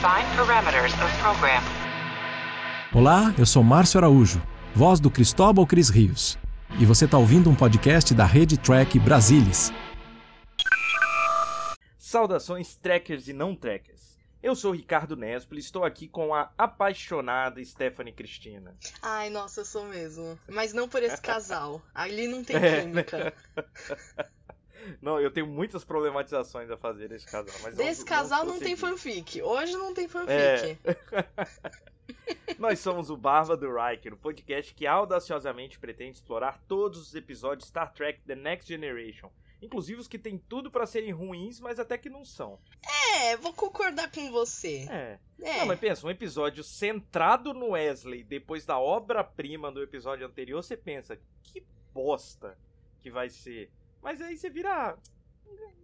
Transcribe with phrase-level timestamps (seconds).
[0.00, 1.60] Define parameters of program.
[2.94, 4.40] Olá, eu sou Márcio Araújo,
[4.74, 6.38] voz do Cristóbal Cris Rios.
[6.78, 9.70] E você está ouvindo um podcast da Rede Track Brasilis.
[11.98, 14.00] Saudações trekkers e não trekkers.
[14.42, 18.74] Eu sou Ricardo Nespoli e estou aqui com a apaixonada Stephanie Cristina.
[19.02, 20.38] Ai, nossa, eu sou mesmo.
[20.48, 21.82] Mas não por esse casal.
[21.94, 23.34] Ali não tem É, química.
[25.00, 27.54] Não, eu tenho muitas problematizações a fazer desse casal.
[27.62, 29.40] Mas Desse vamos- casal não tem fanfic.
[29.42, 30.30] Hoje não tem fanfic.
[30.32, 30.76] É.
[32.58, 37.68] Nós somos o Barba do Riker, o podcast que audaciosamente pretende explorar todos os episódios
[37.68, 39.30] Star Trek The Next Generation.
[39.62, 42.58] Inclusive os que têm tudo pra serem ruins, mas até que não são.
[43.22, 44.86] É, vou concordar com você.
[44.90, 45.18] É.
[45.42, 45.58] É.
[45.58, 50.76] Não, mas pensa, um episódio centrado no Wesley, depois da obra-prima do episódio anterior, você
[50.76, 51.62] pensa, que
[51.92, 52.56] bosta
[53.02, 53.70] que vai ser.
[54.02, 54.98] Mas aí você vira, ah,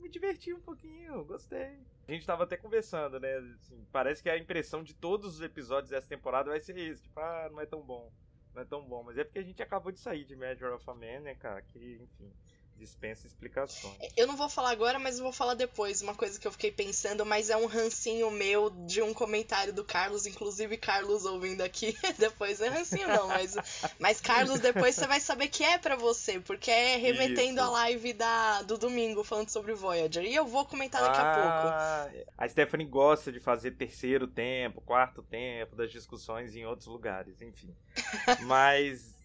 [0.00, 1.78] me diverti um pouquinho, gostei.
[2.08, 3.36] A gente tava até conversando, né?
[3.60, 7.18] assim, parece que a impressão de todos os episódios dessa temporada vai ser esse, tipo,
[7.18, 8.12] ah, não é tão bom,
[8.54, 9.02] não é tão bom.
[9.02, 11.60] Mas é porque a gente acabou de sair de Measure of a Man, né, cara,
[11.62, 12.32] que, enfim,
[12.78, 13.96] dispensa explicações.
[14.16, 16.02] Eu não vou falar agora, mas eu vou falar depois.
[16.02, 19.84] Uma coisa que eu fiquei pensando, mas é um rancinho meu de um comentário do
[19.84, 21.96] Carlos, inclusive Carlos ouvindo aqui.
[22.18, 23.56] depois não é rancinho não, mas,
[23.98, 27.68] mas Carlos, depois você vai saber que é pra você, porque é remetendo Isso.
[27.68, 30.24] a live da, do domingo falando sobre Voyager.
[30.24, 31.48] E eu vou comentar daqui a pouco.
[31.48, 37.40] Ah, A Stephanie gosta de fazer terceiro tempo, quarto tempo das discussões em outros lugares,
[37.40, 37.74] enfim.
[38.46, 39.15] Mas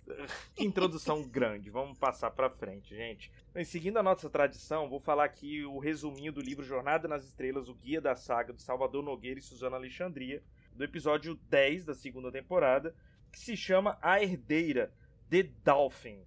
[0.55, 3.31] que introdução grande, vamos passar pra frente, gente.
[3.53, 7.69] Bem, seguindo a nossa tradição, vou falar aqui o resuminho do livro Jornada nas Estrelas,
[7.69, 10.43] o guia da saga de Salvador Nogueira e Suzana Alexandria,
[10.75, 12.95] do episódio 10 da segunda temporada,
[13.31, 14.93] que se chama A Herdeira,
[15.29, 16.19] The Dolphin.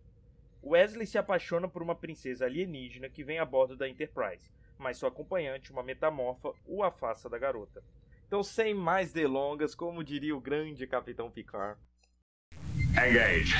[0.62, 5.08] Wesley se apaixona por uma princesa alienígena que vem a bordo da Enterprise mas sua
[5.08, 7.82] acompanhante, uma metamorfa, o afasta da garota.
[8.26, 11.80] Então, sem mais delongas, como diria o grande Capitão Picard.
[12.96, 13.56] Engage.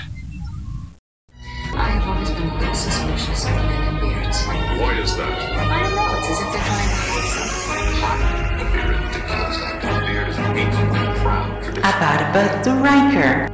[1.74, 4.46] I have always been a bit suspicious of men in beards.
[4.46, 5.26] Why is that?
[5.26, 8.62] I don't know, it's as if they're trying to hide something.
[8.62, 9.56] A beard is ridiculous.
[9.58, 11.84] A beard is an ancient and proud tradition.
[11.84, 13.48] A barba do Riker.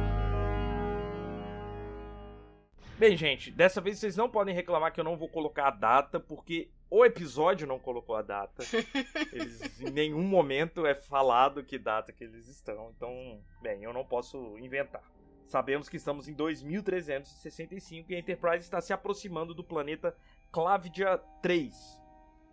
[2.99, 6.19] Bem, gente, dessa vez vocês não podem reclamar que eu não vou colocar a data,
[6.19, 8.63] porque o episódio não colocou a data.
[9.33, 12.93] Eles, em nenhum momento é falado que data que eles estão.
[12.95, 15.01] Então, bem, eu não posso inventar.
[15.51, 20.15] Sabemos que estamos em 2365 e a Enterprise está se aproximando do planeta
[20.49, 21.75] Clavidia 3.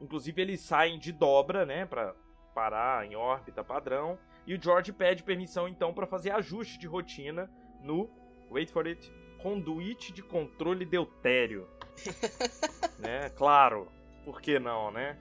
[0.01, 2.13] Inclusive, eles saem de dobra, né, para
[2.53, 4.19] parar em órbita padrão.
[4.45, 7.49] E o George pede permissão então para fazer ajuste de rotina
[7.81, 8.11] no,
[8.51, 9.09] wait for it,
[9.41, 11.69] conduíte de controle deutério.
[12.99, 13.31] né?
[13.31, 13.87] Claro,
[14.25, 15.17] por que não, né?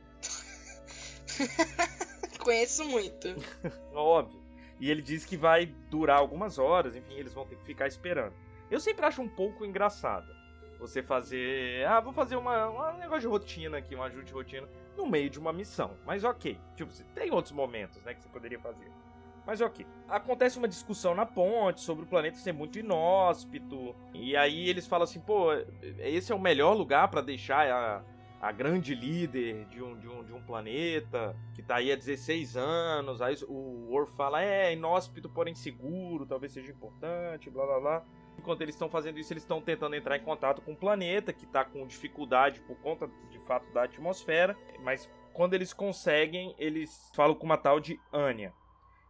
[2.44, 3.28] Conheço muito.
[3.94, 4.47] Óbvio.
[4.80, 8.34] E ele diz que vai durar algumas horas, enfim, eles vão ter que ficar esperando.
[8.70, 10.38] Eu sempre acho um pouco engraçado
[10.80, 11.86] você fazer.
[11.88, 15.30] Ah, vou fazer uma, um negócio de rotina aqui, um ajuste de rotina, no meio
[15.30, 15.98] de uma missão.
[16.06, 16.60] Mas ok.
[16.76, 18.90] Tipo, tem outros momentos, né, que você poderia fazer.
[19.46, 19.86] Mas ok.
[20.10, 23.96] Acontece uma discussão na ponte sobre o planeta ser muito inóspito.
[24.14, 25.48] E aí eles falam assim, pô,
[26.00, 28.04] esse é o melhor lugar pra deixar a,
[28.42, 32.56] a grande líder de um, de, um, de um planeta que tá aí há 16
[32.56, 33.22] anos.
[33.22, 38.06] Aí o Worf fala, é, inóspito, porém seguro, talvez seja importante, blá blá blá.
[38.38, 41.48] Enquanto eles estão fazendo isso, eles estão tentando entrar em contato com o planeta, que
[41.48, 44.56] tá com dificuldade por conta, de fato, da atmosfera.
[44.82, 48.54] Mas quando eles conseguem, eles falam com uma tal de Anya.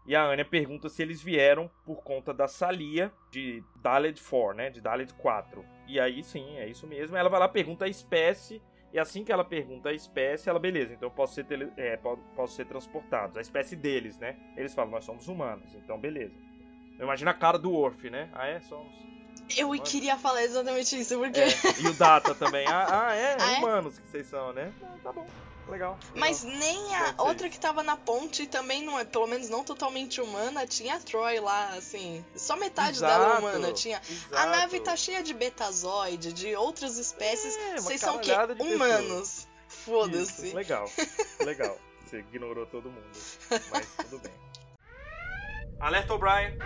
[0.06, 4.70] E a Anya pergunta se eles vieram por conta da Salia de Daled 4, né?
[4.70, 5.66] De Daled 4.
[5.86, 7.18] E aí sim, é isso mesmo.
[7.18, 8.62] Ela vai lá, pergunta a espécie.
[8.94, 11.98] E assim que ela pergunta a espécie, ela, beleza, então eu posso ser, tele, é,
[11.98, 13.38] po- posso ser transportado.
[13.38, 14.36] A espécie deles, né?
[14.56, 16.34] Eles falam, nós somos humanos, então beleza.
[16.98, 18.30] Eu imagino a cara do Worf, né?
[18.34, 18.60] Ah, é?
[18.62, 18.92] Somos.
[19.56, 21.40] Eu queria falar exatamente isso, porque.
[21.40, 21.48] É,
[21.82, 22.66] e o Data também.
[22.68, 23.38] Ah, ah, é?
[23.40, 23.58] Ah, é?
[23.60, 24.74] Humanos que vocês são, né?
[24.82, 25.26] Ah, tá bom.
[25.70, 25.98] Legal.
[25.98, 26.00] legal.
[26.16, 29.64] Mas nem a ser outra que tava na ponte também não é, pelo menos não
[29.64, 32.24] totalmente humana, tinha a Troy lá, assim.
[32.36, 33.98] Só metade dela Exato, humana tinha.
[33.98, 34.50] A exato.
[34.50, 37.56] nave tá cheia de betazoide, de outras espécies.
[37.58, 38.32] É, Vocês são o quê?
[38.60, 39.48] Humanos.
[39.68, 40.48] Foda-se.
[40.48, 40.90] Isso, legal,
[41.44, 41.78] legal.
[42.06, 43.10] Você ignorou todo mundo,
[43.70, 44.32] mas tudo bem.
[45.80, 46.58] Alerta O'Brien.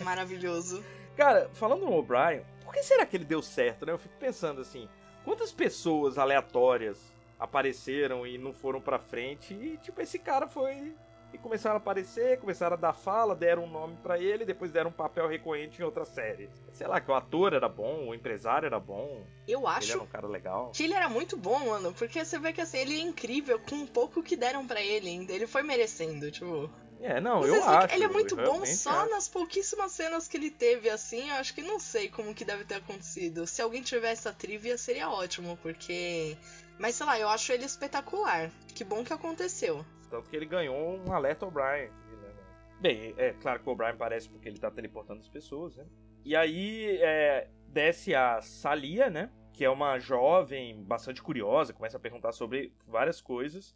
[0.00, 0.82] Maravilhoso.
[1.14, 3.92] Cara, falando no O'Brien, por que será que ele deu certo, né?
[3.92, 4.88] Eu fico pensando assim,
[5.24, 6.98] quantas pessoas aleatórias
[7.38, 10.94] apareceram e não foram pra frente e, tipo, esse cara foi
[11.32, 14.90] E começaram a aparecer, começaram a dar fala, deram um nome pra ele, depois deram
[14.90, 16.50] um papel recorrente em outras séries.
[16.72, 20.02] Sei lá, que o ator era bom, o empresário era bom, Eu ele acho era
[20.02, 20.72] um cara legal.
[20.74, 21.92] que ele era muito bom, mano.
[21.94, 25.08] Porque você vê que assim, ele é incrível com um pouco que deram pra ele
[25.08, 25.32] ainda.
[25.32, 26.68] Ele foi merecendo, tipo.
[27.02, 27.94] É, não, Não eu se- acho.
[27.94, 29.10] ele é muito bom só acho.
[29.10, 31.30] nas pouquíssimas cenas que ele teve, assim.
[31.30, 33.46] Eu acho que não sei como que deve ter acontecido.
[33.46, 36.36] Se alguém tivesse a trivia, seria ótimo, porque.
[36.78, 38.50] Mas sei lá, eu acho ele espetacular.
[38.74, 39.84] Que bom que aconteceu.
[40.10, 41.88] Tanto que ele ganhou um alerta O'Brien.
[41.90, 42.32] né?
[42.80, 45.86] Bem, é claro que o O'Brien parece porque ele tá teleportando as pessoas, né?
[46.24, 49.30] E aí é, desce a Salia, né?
[49.54, 53.74] Que é uma jovem bastante curiosa, começa a perguntar sobre várias coisas.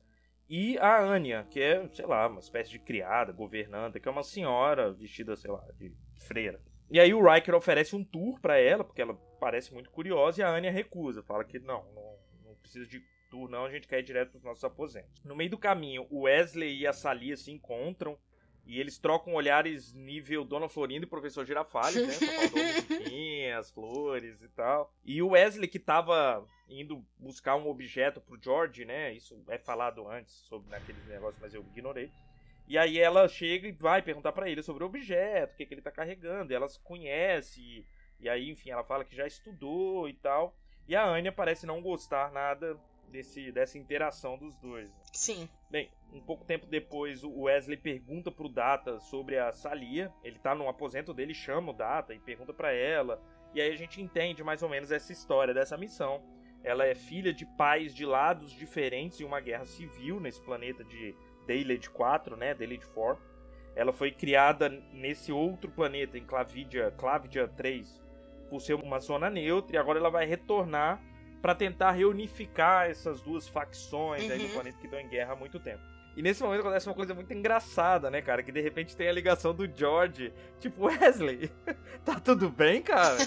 [0.49, 4.23] E a Anya, que é, sei lá, uma espécie de criada, governanta, que é uma
[4.23, 6.61] senhora vestida, sei lá, de freira.
[6.91, 10.45] E aí o Riker oferece um tour pra ela, porque ela parece muito curiosa, e
[10.45, 13.99] a Anya recusa, fala que não, não, não precisa de tour não, a gente quer
[13.99, 15.23] ir direto pros nossos aposentos.
[15.25, 18.17] No meio do caminho, o Wesley e a Salia se encontram,
[18.67, 22.13] e eles trocam olhares nível Dona Florinda e Professor Girafales, né?
[22.13, 24.93] Só faltou musiquinhas, flores e tal.
[25.05, 29.13] E o Wesley, que tava indo buscar um objeto pro George, né?
[29.13, 32.11] Isso é falado antes sobre naqueles negócios, mas eu ignorei.
[32.67, 35.75] E aí ela chega e vai perguntar pra ele sobre o objeto, o que, que
[35.75, 36.53] ele tá carregando.
[36.53, 37.87] E ela se conhece, e,
[38.21, 40.57] e aí, enfim, ela fala que já estudou e tal.
[40.89, 42.79] E a Anya parece não gostar nada
[43.11, 44.93] desse, dessa interação dos dois.
[45.13, 45.49] Sim.
[45.71, 50.13] Bem, um pouco tempo depois, o Wesley pergunta pro Data sobre a Salia.
[50.23, 53.21] Ele tá no aposento dele, chama o Data e pergunta pra ela.
[53.55, 56.23] E aí a gente entende mais ou menos essa história dessa missão.
[56.63, 61.15] Ela é filha de pais de lados diferentes em uma guerra civil nesse planeta de
[61.47, 62.55] Daylight 4, né?
[62.55, 63.23] Daylight 4.
[63.77, 68.03] Ela foi criada nesse outro planeta, em Clavidia, Clavidia 3,
[68.49, 69.77] por ser uma zona neutra.
[69.77, 71.03] E agora ela vai retornar
[71.45, 74.47] para tentar reunificar essas duas facções aí Uhum.
[74.49, 75.83] do planeta que estão em guerra há muito tempo.
[76.17, 78.43] E nesse momento acontece uma coisa muito engraçada, né, cara?
[78.43, 80.33] Que de repente tem a ligação do George.
[80.59, 81.51] Tipo, Wesley,
[82.03, 83.19] tá tudo bem, cara?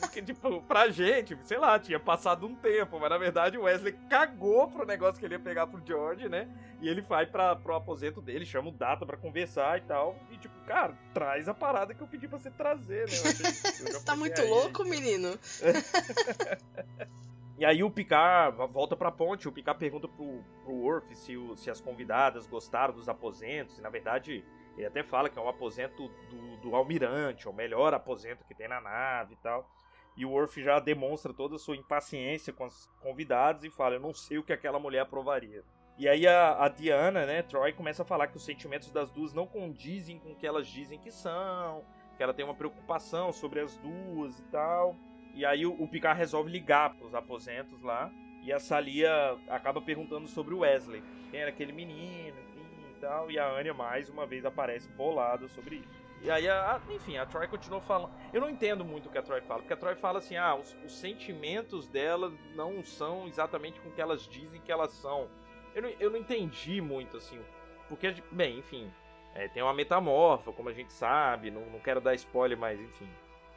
[0.00, 3.92] Porque, tipo, pra gente, sei lá, tinha passado um tempo, mas na verdade o Wesley
[4.08, 6.48] cagou pro negócio que ele ia pegar pro George, né?
[6.80, 10.16] E ele vai pra, pro aposento dele, chama o Data pra conversar e tal.
[10.30, 13.14] E, tipo, cara, traz a parada que eu pedi pra você trazer, né?
[13.18, 13.46] Eu achei-
[13.86, 14.48] eu Você tá muito aí.
[14.48, 15.36] louco, menino?
[17.58, 21.56] E aí o Picard volta pra ponte, o Picard pergunta pro, pro Worf se, o-
[21.56, 24.44] se as convidadas gostaram dos aposentos, e na verdade
[24.76, 28.54] ele até fala que é um aposento do, do almirante, é o melhor aposento que
[28.54, 29.68] tem na nave e tal.
[30.16, 34.00] E o Worf já demonstra toda a sua impaciência com as convidadas e fala, eu
[34.00, 35.64] não sei o que aquela mulher aprovaria.
[35.96, 39.34] E aí a, a Diana, né, Troy, começa a falar que os sentimentos das duas
[39.34, 41.84] não condizem com o que elas dizem que são,
[42.16, 44.94] que ela tem uma preocupação sobre as duas e tal.
[45.38, 48.10] E aí o, o Picard resolve ligar pros aposentos lá.
[48.42, 49.10] E a Salia
[49.48, 51.02] acaba perguntando sobre o Wesley.
[51.30, 53.30] Quem era aquele menino, enfim e tal.
[53.30, 55.88] E a Anya mais uma vez aparece bolada sobre isso.
[56.20, 58.10] E aí, a, a- enfim, a Troy continua falando.
[58.32, 60.56] Eu não entendo muito o que a Troy fala, porque a Troy fala assim: ah,
[60.56, 65.28] os, os sentimentos dela não são exatamente com o que elas dizem que elas são.
[65.74, 67.40] Eu não, eu não entendi muito, assim.
[67.88, 68.90] Porque, bem, enfim,
[69.34, 71.50] é, tem uma metamorfa, como a gente sabe.
[71.52, 73.08] Não, não quero dar spoiler, mas enfim,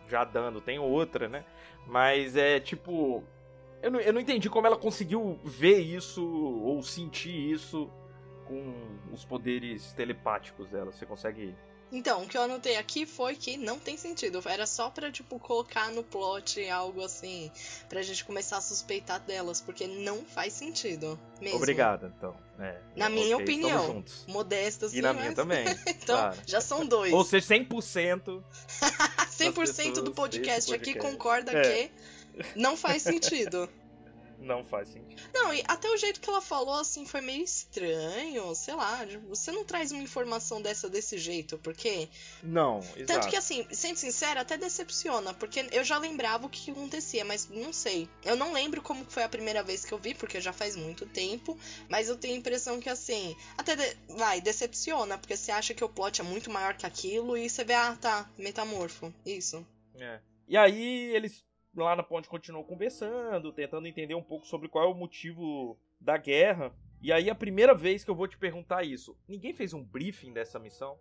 [0.08, 1.46] já dando, tem outra, né?
[1.88, 3.24] Mas é tipo.
[3.82, 7.90] Eu não, eu não entendi como ela conseguiu ver isso ou sentir isso
[8.46, 8.76] com
[9.12, 10.92] os poderes telepáticos dela.
[10.92, 11.56] Você consegue.
[11.92, 14.42] Então, o que eu anotei aqui foi que não tem sentido.
[14.46, 17.52] Era só pra, tipo, colocar no plot algo assim,
[17.90, 21.20] pra gente começar a suspeitar delas, porque não faz sentido.
[21.42, 21.58] Mesmo.
[21.58, 22.34] Obrigado, então.
[22.60, 24.06] É, Na minha ok, opinião.
[24.28, 25.22] Modesta, assim, E na mas...
[25.22, 25.66] minha também.
[25.88, 26.38] então, claro.
[26.46, 27.12] já são dois.
[27.12, 28.42] Ou seja, 100%.
[29.50, 31.12] 100% pessoas do podcast, desse aqui podcast.
[31.12, 31.62] concorda É.
[31.62, 31.92] que
[32.56, 33.70] não faz sentido.
[34.42, 35.22] Não faz sentido.
[35.34, 39.06] Não, e até o jeito que ela falou, assim, foi meio estranho, sei lá.
[39.30, 42.10] Você não traz uma informação dessa desse jeito, porque.
[42.42, 43.28] Não, Tanto exato.
[43.30, 47.48] que, assim, sendo sincera, até decepciona, porque eu já lembrava o que que acontecia, mas
[47.50, 48.10] não sei.
[48.24, 51.06] Eu não lembro como foi a primeira vez que eu vi, porque já faz muito
[51.06, 51.58] tempo,
[51.88, 55.84] mas eu tenho a impressão que, assim, até, de- vai, decepciona, porque você acha que
[55.84, 59.66] o plot é muito maior que aquilo e você vê, ah, tá, metamorfo, isso.
[59.96, 60.20] É.
[60.48, 61.44] E aí eles
[61.76, 66.18] lá na ponte continuam conversando, tentando entender um pouco sobre qual é o motivo da
[66.18, 66.74] guerra.
[67.02, 70.34] E aí a primeira vez que eu vou te perguntar isso, ninguém fez um briefing
[70.34, 71.00] dessa missão?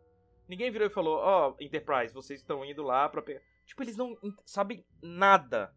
[0.48, 3.42] Ninguém virou e falou: "Ó, Enterprise, vocês estão indo lá pra pegar".
[3.66, 5.74] Tipo, eles não sabem nada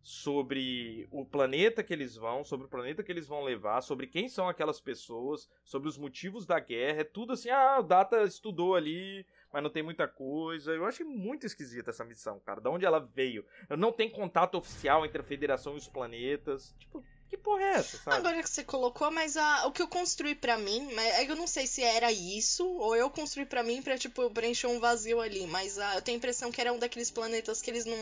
[0.00, 4.28] sobre o planeta que eles vão, sobre o planeta que eles vão levar, sobre quem
[4.28, 7.00] são aquelas pessoas, sobre os motivos da guerra.
[7.00, 10.72] É tudo assim: "Ah, o Data estudou ali, mas não tem muita coisa".
[10.72, 12.60] Eu achei muito esquisita essa missão, cara.
[12.60, 13.46] Da onde ela veio?
[13.78, 16.74] Não tem contato oficial entre a Federação e os planetas.
[16.76, 18.16] Tipo, Que porra é essa, sabe?
[18.16, 21.36] Agora que você colocou, mas a, o que eu construí pra mim, mas é eu
[21.36, 25.20] não sei se era isso, ou eu construí pra mim pra, tipo, preencher um vazio
[25.20, 27.96] ali, mas a, eu tenho a impressão que era um daqueles planetas que eles não,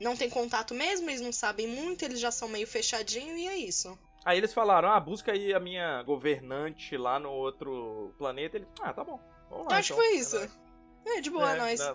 [0.00, 3.56] não têm contato mesmo, eles não sabem muito, eles já são meio fechadinhos, e é
[3.56, 3.96] isso.
[4.24, 8.56] Aí eles falaram, ah, busca aí a minha governante lá no outro planeta.
[8.56, 9.20] Ele, ah, tá bom.
[9.48, 10.04] Vamos lá, eu acho então.
[10.04, 10.65] que foi isso.
[11.06, 11.18] É.
[11.18, 11.80] É, de boa, É, nós.
[11.80, 11.94] na-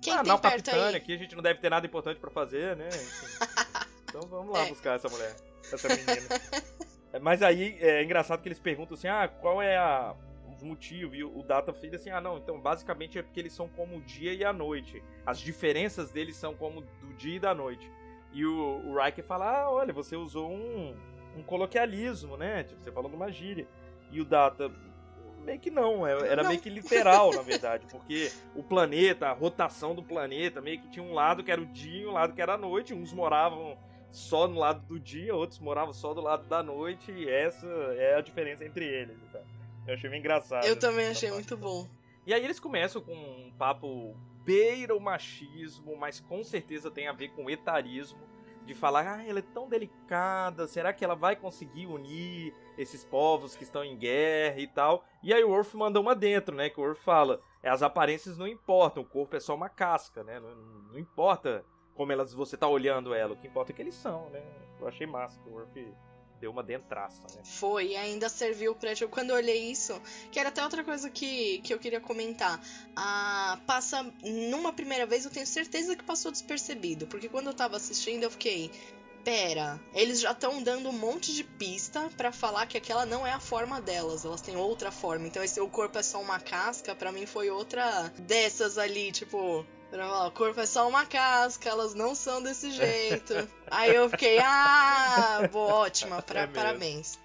[0.00, 0.94] Quem ah, tem perto aí?
[0.96, 2.88] aqui a gente não deve ter nada importante pra fazer, né?
[2.88, 3.26] Enfim.
[4.08, 4.68] então vamos lá É.
[4.68, 5.34] buscar essa mulher,
[5.72, 6.12] essa menina.
[7.12, 10.14] É, Mas aí é engraçado que eles perguntam assim, ah, qual é a
[10.54, 11.16] os motivos?
[11.18, 14.00] E o Data fica assim, ah, não, então basicamente é porque eles são como o
[14.02, 15.02] dia e a noite.
[15.26, 17.90] As diferenças deles são como do dia e da noite.
[18.32, 20.94] E o, o Riker fala, ah, olha, você usou um,
[21.36, 22.64] um coloquialismo, né?
[22.64, 23.66] Tipo, você falou numa gíria.
[24.10, 24.70] E o Data,
[25.44, 26.48] meio que não, é- era Não.
[26.50, 31.04] meio que literal, na verdade, porque o planeta, a rotação do planeta, meio que tinha
[31.04, 32.92] um lado que era o dia e um lado que era a noite.
[32.94, 33.76] Uns moravam
[34.10, 38.16] só no lado do dia, outros moravam só do lado da noite, e essa é
[38.16, 39.16] a diferença entre eles.
[39.28, 39.40] Então.
[39.86, 40.64] Eu achei meio engraçado.
[40.64, 41.48] Eu também achei parte.
[41.48, 41.86] muito bom.
[42.26, 47.12] E aí eles começam com um papo beira o machismo, mas com certeza tem a
[47.12, 48.18] ver com o etarismo.
[48.64, 53.54] De falar, ah, ela é tão delicada, será que ela vai conseguir unir esses povos
[53.56, 55.04] que estão em guerra e tal?
[55.22, 56.70] E aí o Worf manda uma dentro, né?
[56.70, 60.22] Que o Worf fala, "É, as aparências não importam, o corpo é só uma casca,
[60.22, 60.40] né?
[60.40, 60.54] Não,
[60.92, 61.64] não importa
[61.94, 64.42] como elas você tá olhando ela, o que importa é que eles são, né?
[64.80, 65.94] Eu achei massa que o Worf
[66.40, 67.42] deu uma dentraça, né?
[67.44, 68.90] Foi, e ainda serviu pra.
[69.10, 69.98] Quando eu olhei isso,
[70.30, 72.60] que era até outra coisa que, que eu queria comentar.
[72.94, 74.02] Ah, passa.
[74.50, 77.06] Numa primeira vez, eu tenho certeza que passou despercebido.
[77.06, 78.70] Porque quando eu tava assistindo, eu fiquei.
[79.24, 83.32] Pera, eles já estão dando um monte de pista pra falar que aquela não é
[83.32, 85.26] a forma delas, elas têm outra forma.
[85.26, 89.64] Então esse o corpo é só uma casca, pra mim foi outra dessas ali, tipo,
[89.90, 93.34] pra falar, o corpo é só uma casca, elas não são desse jeito.
[93.70, 97.18] Aí eu fiquei, ah, boa, ótima, pra- É parabéns.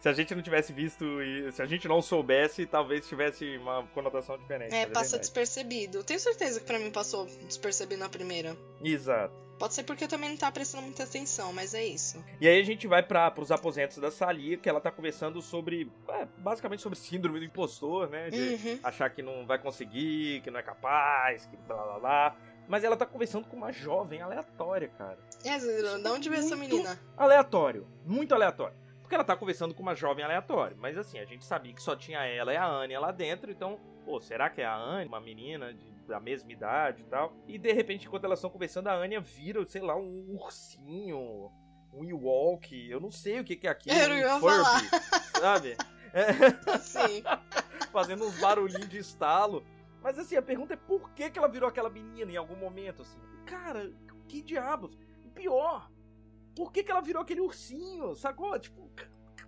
[0.00, 3.82] Se a gente não tivesse visto e se a gente não soubesse, talvez tivesse uma
[3.88, 4.72] conotação diferente.
[4.74, 5.20] É, passa verdade.
[5.22, 6.04] despercebido.
[6.04, 8.56] Tenho certeza que pra mim passou despercebido na primeira.
[8.84, 9.34] Exato.
[9.58, 12.22] Pode ser porque eu também não tava prestando muita atenção, mas é isso.
[12.40, 15.90] E aí a gente vai para os aposentos da Salia, que ela tá conversando sobre,
[16.08, 18.28] é, basicamente sobre síndrome do impostor, né?
[18.30, 18.80] De Uhum.
[18.82, 22.36] achar que não vai conseguir, que não é capaz, que blá blá blá.
[22.68, 25.18] Mas ela tá conversando com uma jovem aleatória, cara.
[25.44, 26.98] É, de onde veio essa menina?
[27.16, 27.86] Aleatório.
[28.04, 28.76] Muito aleatório.
[29.00, 30.76] Porque ela tá conversando com uma jovem aleatória.
[30.80, 33.50] Mas assim, a gente sabia que só tinha ela e a Anya lá dentro.
[33.52, 37.34] Então, pô, será que é a Anya, uma menina de- da mesma idade e tal?
[37.46, 41.50] E de repente, enquanto elas estão conversando, a Anya vira, sei lá, um ursinho.
[41.92, 42.90] Um Ewok.
[42.90, 43.96] Eu não sei o que, que é aquilo.
[43.96, 44.88] Um Furby,
[45.40, 45.76] sabe?
[46.12, 47.22] É, Assim.
[47.90, 49.64] fazendo uns barulhinhos de estalo.
[50.02, 53.02] Mas assim, a pergunta é por que, que ela virou aquela menina em algum momento,
[53.02, 53.18] assim?
[53.44, 53.92] Cara,
[54.28, 54.96] que diabos?
[55.24, 55.90] E pior,
[56.54, 58.14] por que, que ela virou aquele ursinho?
[58.14, 58.58] Sacou?
[58.58, 58.90] Tipo,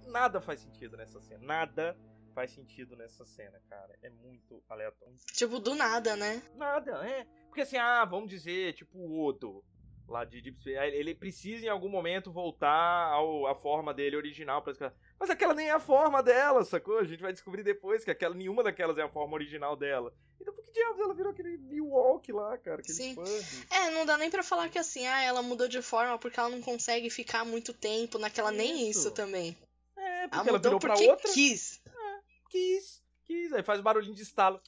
[0.06, 1.44] nada faz sentido nessa cena.
[1.44, 1.96] Nada
[2.38, 3.98] faz sentido nessa cena, cara.
[4.00, 5.16] É muito aleatório.
[5.32, 6.40] tipo, do nada, né?
[6.54, 7.26] Nada, é.
[7.46, 9.64] Porque assim, ah, vamos dizer, tipo o Odo,
[10.06, 14.62] lá de Deep Space, ele precisa em algum momento voltar ao, à forma dele original
[14.62, 14.92] pra.
[15.18, 16.98] Mas aquela nem é a forma dela, sacou?
[16.98, 20.14] A gente vai descobrir depois que aquela, nenhuma daquelas é a forma original dela.
[20.40, 22.78] Então por que diabos ela virou aquele Milwaukee lá, cara?
[22.78, 23.16] Aquele Sim.
[23.68, 26.50] É, não dá nem pra falar que assim, ah, ela mudou de forma porque ela
[26.50, 28.52] não consegue ficar muito tempo naquela.
[28.52, 29.00] Nem Isso.
[29.00, 29.56] isso também.
[29.98, 31.32] É, Ela porque ela mudou virou pra porque outra.
[31.32, 31.77] quis.
[32.48, 33.52] Quis, quis.
[33.52, 34.60] Aí faz barulhinho de estalo.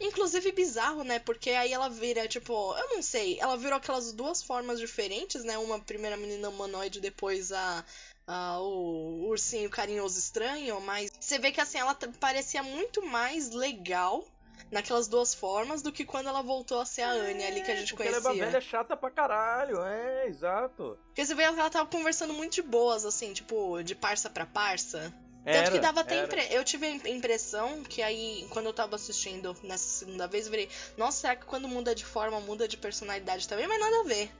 [0.00, 1.18] Inclusive bizarro, né?
[1.18, 5.56] Porque aí ela vira, tipo, eu não sei, ela virou aquelas duas formas diferentes, né?
[5.56, 7.84] Uma primeira menina humanoide, depois a,
[8.26, 14.22] a- o ursinho carinhoso estranho, mas você vê que assim, ela parecia muito mais legal
[14.70, 17.76] naquelas duas formas do que quando ela voltou a ser a Anne ali que a
[17.76, 18.42] gente porque ela é conhecia.
[18.44, 20.98] uma velha chata pra caralho, é, exato.
[21.06, 24.44] Porque você vê que ela tava conversando muito de boas, assim, tipo, de parça pra
[24.44, 25.12] parça.
[25.44, 26.46] Tanto Era, que dava até impre...
[26.50, 30.50] Eu tive a im- impressão que aí, quando eu tava assistindo nessa segunda vez, eu
[30.52, 33.66] virei, nossa, será que quando muda de forma, muda de personalidade também?
[33.66, 34.30] Mas nada a ver.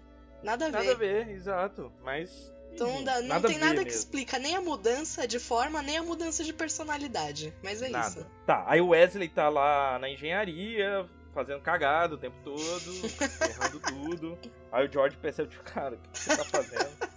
[0.42, 0.76] Nada a ver.
[0.78, 1.92] Nada a ver, exato.
[2.04, 2.52] Mas.
[2.72, 3.98] Então não, enfim, dá- não nada tem nada que mesmo.
[3.98, 7.52] explica nem a mudança de forma, nem a mudança de personalidade.
[7.62, 8.08] Mas é Nada.
[8.08, 8.26] isso.
[8.46, 11.04] Tá, aí o Wesley tá lá na engenharia,
[11.34, 12.54] fazendo cagada o tempo todo,
[13.50, 14.38] errando tudo.
[14.70, 17.11] Aí o George percebe, tipo, cara, o que você tá fazendo?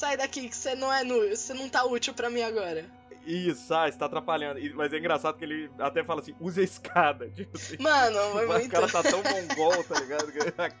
[0.00, 2.86] Sai daqui que você não é nu, você não tá útil pra mim agora.
[3.26, 4.58] Isso, ah, está atrapalhando.
[4.74, 7.28] Mas é engraçado que ele até fala assim, usa a escada.
[7.36, 8.70] Tipo assim, Mano, foi o muito.
[8.70, 10.32] cara tá tão mongol, tá ligado?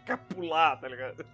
[0.06, 1.24] Capular, tá ligado?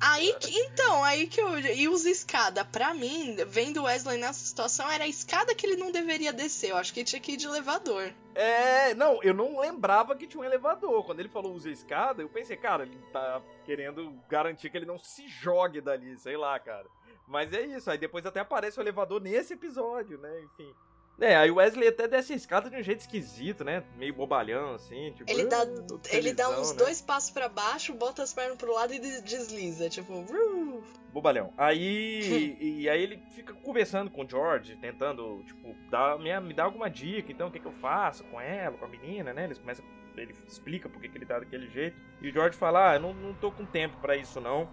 [0.00, 1.58] Aí que, então, aí que eu.
[1.58, 2.64] E usa escada.
[2.64, 6.70] Pra mim, vendo o Wesley nessa situação, era a escada que ele não deveria descer.
[6.70, 8.12] Eu acho que ele tinha que ir de elevador.
[8.36, 11.04] É, não, eu não lembrava que tinha um elevador.
[11.04, 14.98] Quando ele falou usa escada, eu pensei, cara, ele tá querendo garantir que ele não
[14.98, 16.86] se jogue dali, sei lá, cara.
[17.30, 20.42] Mas é isso, aí depois até aparece o elevador nesse episódio, né?
[20.42, 20.74] Enfim.
[21.20, 23.84] É, aí o Wesley até desce a escada de um jeito esquisito, né?
[23.96, 25.12] Meio bobalhão, assim.
[25.12, 26.78] Tipo, Ele dá, "Ah, tô ele dá felizão", uns né?
[26.78, 29.88] dois passos pra baixo, bota as pernas pro lado e de- desliza.
[29.90, 30.82] Tipo, "Uh".
[31.12, 31.52] Bobalhão.
[31.58, 32.20] Aí.
[32.60, 36.88] e aí ele fica conversando com o George, tentando, tipo, dar, me, me dar alguma
[36.88, 39.44] dica, então, o que, que eu faço com ela, com a menina, né?
[39.44, 39.84] Eles começam.
[40.16, 41.96] Ele explica por que que ele tá daquele jeito.
[42.22, 44.68] E o George fala: Ah, eu não, não tô com tempo pra isso, não.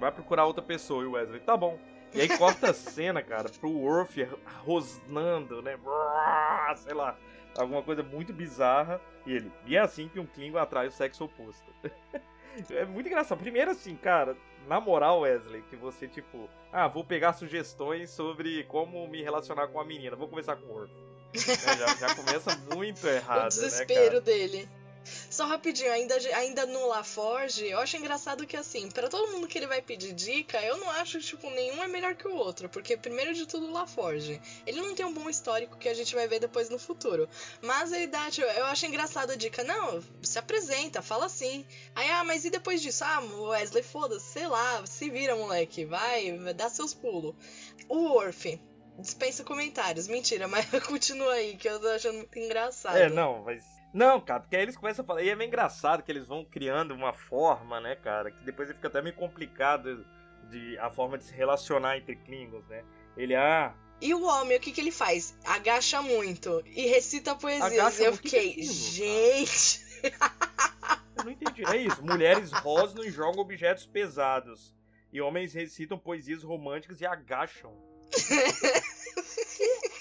[0.00, 1.04] Vai procurar outra pessoa.
[1.04, 1.78] E o Wesley, tá bom.
[2.14, 4.28] E aí corta a cena, cara, pro Worf
[4.64, 5.78] rosnando, né?
[6.76, 7.16] Sei lá.
[7.56, 9.00] Alguma coisa muito bizarra.
[9.26, 11.70] E ele, e é assim que um Klingon atrai o sexo oposto.
[12.70, 13.38] É muito engraçado.
[13.38, 14.36] Primeiro, assim, cara,
[14.68, 19.80] na moral, Wesley, que você, tipo, ah, vou pegar sugestões sobre como me relacionar com
[19.80, 20.92] a menina, vou conversar com o Orf.
[21.32, 24.68] Né, já, já começa muito errado, o desespero né, dele.
[25.32, 29.56] Só rapidinho, ainda, ainda no LaForge, eu acho engraçado que assim, pra todo mundo que
[29.56, 32.98] ele vai pedir dica, eu não acho tipo, nenhum é melhor que o outro, porque
[32.98, 36.28] primeiro de tudo o LaForge, ele não tem um bom histórico que a gente vai
[36.28, 37.26] ver depois no futuro.
[37.62, 41.64] Mas ele dá, tipo, eu acho engraçado a dica, não, se apresenta, fala assim.
[41.94, 43.02] Aí, ah, mas e depois disso?
[43.02, 47.34] Ah, Wesley, foda-se, sei lá, se vira, moleque, vai, dá seus pulos.
[47.88, 48.60] O Worf,
[48.98, 52.98] dispensa comentários, mentira, mas continua aí, que eu tô achando muito engraçado.
[52.98, 53.81] É, não, mas.
[53.92, 55.22] Não, cara, porque aí eles começam a falar.
[55.22, 58.30] E é meio engraçado que eles vão criando uma forma, né, cara?
[58.30, 60.04] Que depois fica até meio complicado
[60.48, 62.84] de a forma de se relacionar entre Klingons, né?
[63.16, 65.36] Ele, ah, E o homem, o que, que ele faz?
[65.44, 68.00] Agacha muito e recita poesias.
[68.00, 69.82] Eu é fiquei, gente.
[71.16, 71.64] Eu não entendi.
[71.66, 72.02] É isso.
[72.02, 74.74] Mulheres rosnam e jogam objetos pesados.
[75.12, 77.76] E homens recitam poesias românticas e agacham.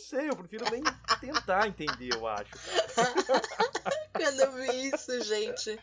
[0.00, 0.82] eu sei, eu prefiro nem
[1.20, 2.50] tentar entender, eu acho.
[4.12, 5.78] Quando eu vi isso, gente.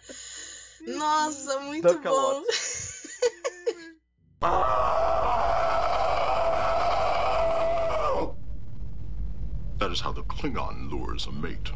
[0.88, 2.44] Nossa, muito Duck bom.
[9.80, 11.72] That is how the Klingon lures a mate.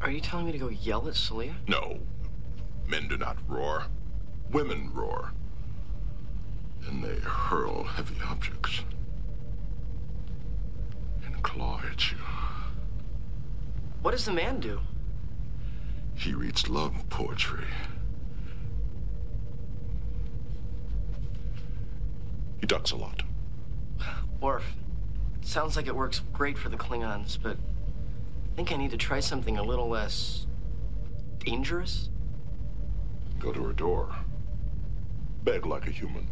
[0.00, 1.54] Are you telling me to go yell at Celia?
[1.68, 2.00] No,
[2.88, 3.86] men do not roar.
[4.50, 5.32] Women roar.
[6.86, 8.82] And they hurl heavy objects.
[11.46, 12.18] Claw at you.
[14.02, 14.80] What does the man do?
[16.16, 17.64] He reads love poetry.
[22.60, 23.22] He ducks a lot.
[24.40, 24.64] Worf.
[25.40, 29.20] Sounds like it works great for the Klingons, but I think I need to try
[29.20, 30.46] something a little less
[31.38, 32.10] dangerous.
[33.38, 34.16] Go to her door.
[35.44, 36.26] Beg like a human.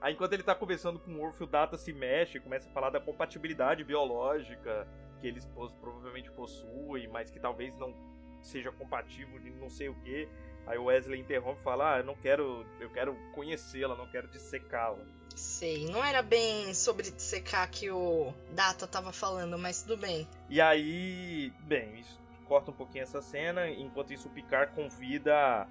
[0.00, 2.90] Aí enquanto ele tá conversando com o Orf, o Data se mexe, começa a falar
[2.90, 4.86] da compatibilidade biológica
[5.20, 5.44] que eles
[5.80, 7.92] provavelmente possuem, mas que talvez não
[8.40, 10.28] seja compatível de não sei o que.
[10.66, 12.64] Aí o Wesley interrompe e fala: Ah, eu não quero.
[12.78, 14.98] Eu quero conhecê-la, não quero dissecá-la.
[15.34, 20.28] Sei, não era bem sobre secar que o Data tava falando, mas tudo bem.
[20.48, 23.68] E aí, bem, isso corta um pouquinho essa cena.
[23.68, 25.66] Enquanto isso, o Picard convida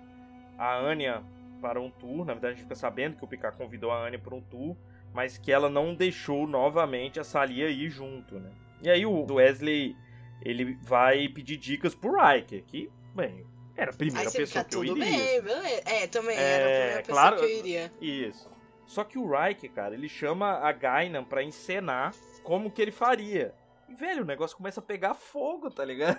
[0.57, 1.23] a Anya
[1.57, 2.25] para um tour.
[2.25, 4.75] Na verdade, a gente fica sabendo que o Picard convidou a Anya para um tour,
[5.13, 8.49] mas que ela não deixou novamente a Salia ir junto, né?
[8.81, 9.95] E aí o Wesley
[10.41, 14.83] ele vai pedir dicas pro Riker, que, bem, era a primeira pessoa fica que eu
[14.83, 15.05] iria.
[15.05, 15.81] bem, beleza.
[15.85, 17.37] É, também É, era a primeira pessoa claro.
[17.37, 17.91] que eu iria.
[17.99, 18.49] Isso.
[18.85, 23.53] Só que o Riker, cara, ele chama a Gainan pra encenar como que ele faria.
[23.87, 26.17] E, velho, o negócio começa a pegar fogo, tá ligado?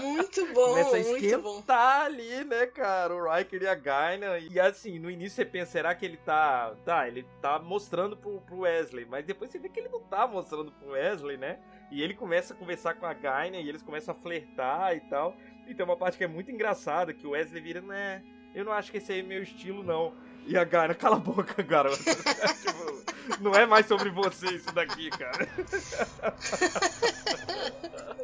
[0.00, 1.56] Muito bom, começa a muito bom.
[1.56, 3.14] esquentar ali, né, cara?
[3.14, 4.38] O Riker e a Gainan.
[4.38, 6.74] E assim, no início você pensa, será que ele tá.
[6.84, 9.04] Tá, ele tá mostrando pro, pro Wesley.
[9.04, 11.58] Mas depois você vê que ele não tá mostrando pro Wesley, né?
[11.90, 15.36] E ele começa a conversar com a Gainan e eles começam a flertar e tal.
[15.66, 18.22] E tem uma parte que é muito engraçada, que o Wesley vira, né?
[18.54, 20.14] Eu não acho que esse aí é meu estilo, não.
[20.46, 21.96] E a Gainan, cala a boca, garota.
[22.04, 23.04] tipo,
[23.40, 25.48] não é mais sobre você isso daqui, cara.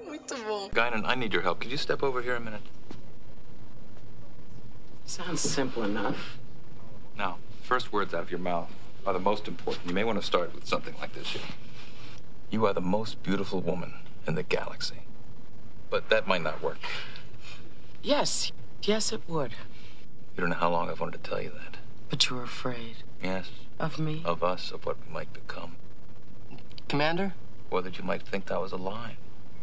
[0.06, 0.68] Muito bom.
[0.72, 1.60] Guinan, I need your help.
[1.60, 2.62] Could you step over here a minute?
[5.06, 6.38] Sounds simple enough.
[7.16, 8.68] Now, first words out of your mouth
[9.06, 9.86] are the most important.
[9.86, 11.42] You may want to start with something like this here.
[12.50, 13.94] You are the most beautiful woman
[14.26, 15.02] in the galaxy.
[15.88, 16.78] But that might not work.
[18.02, 18.52] Yes,
[18.82, 19.52] yes, it would.
[20.36, 21.79] You don't know how long I've wanted to tell you that.
[22.10, 24.22] But you're afraid Yes, of me.
[24.24, 25.76] of us, of what we might become.
[26.88, 27.34] Commander?
[27.70, 29.16] Or that you might think that was a lie.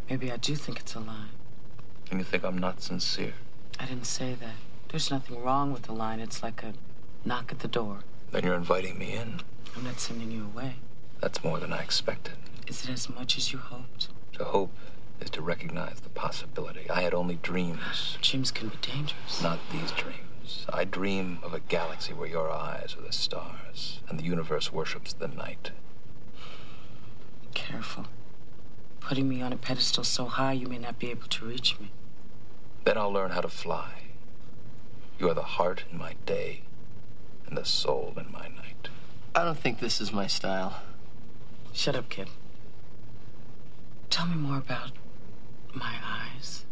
[0.09, 1.27] Maybe I do think it's a lie.
[2.09, 3.33] And you think I'm not sincere.
[3.79, 4.55] I didn't say that.
[4.89, 6.21] There's nothing wrong with the line.
[6.21, 6.73] It's like a
[7.25, 7.99] knock at the door.
[8.31, 9.41] Then you're inviting me in.
[9.75, 10.75] I'm not sending you away.
[11.19, 12.35] That's more than I expected.
[12.65, 14.07] Is it as much as you hoped?
[14.33, 14.71] To hope
[15.19, 16.89] is to recognize the possibility.
[16.89, 19.41] I had only dreams, Dreams can be dangerous.
[19.41, 20.19] not these dreams.
[20.47, 20.65] Stars.
[20.69, 25.13] I dream of a galaxy where your eyes are the stars and the universe worships
[25.13, 25.71] the night.
[27.53, 28.05] Careful.
[28.99, 31.91] Putting me on a pedestal so high you may not be able to reach me.
[32.83, 33.91] Then I'll learn how to fly.
[35.19, 36.61] You are the heart in my day
[37.47, 38.89] and the soul in my night.
[39.33, 40.81] I don't think this is my style.
[41.73, 42.27] Shut up, kid.
[44.09, 44.91] Tell me more about
[45.73, 46.65] my eyes.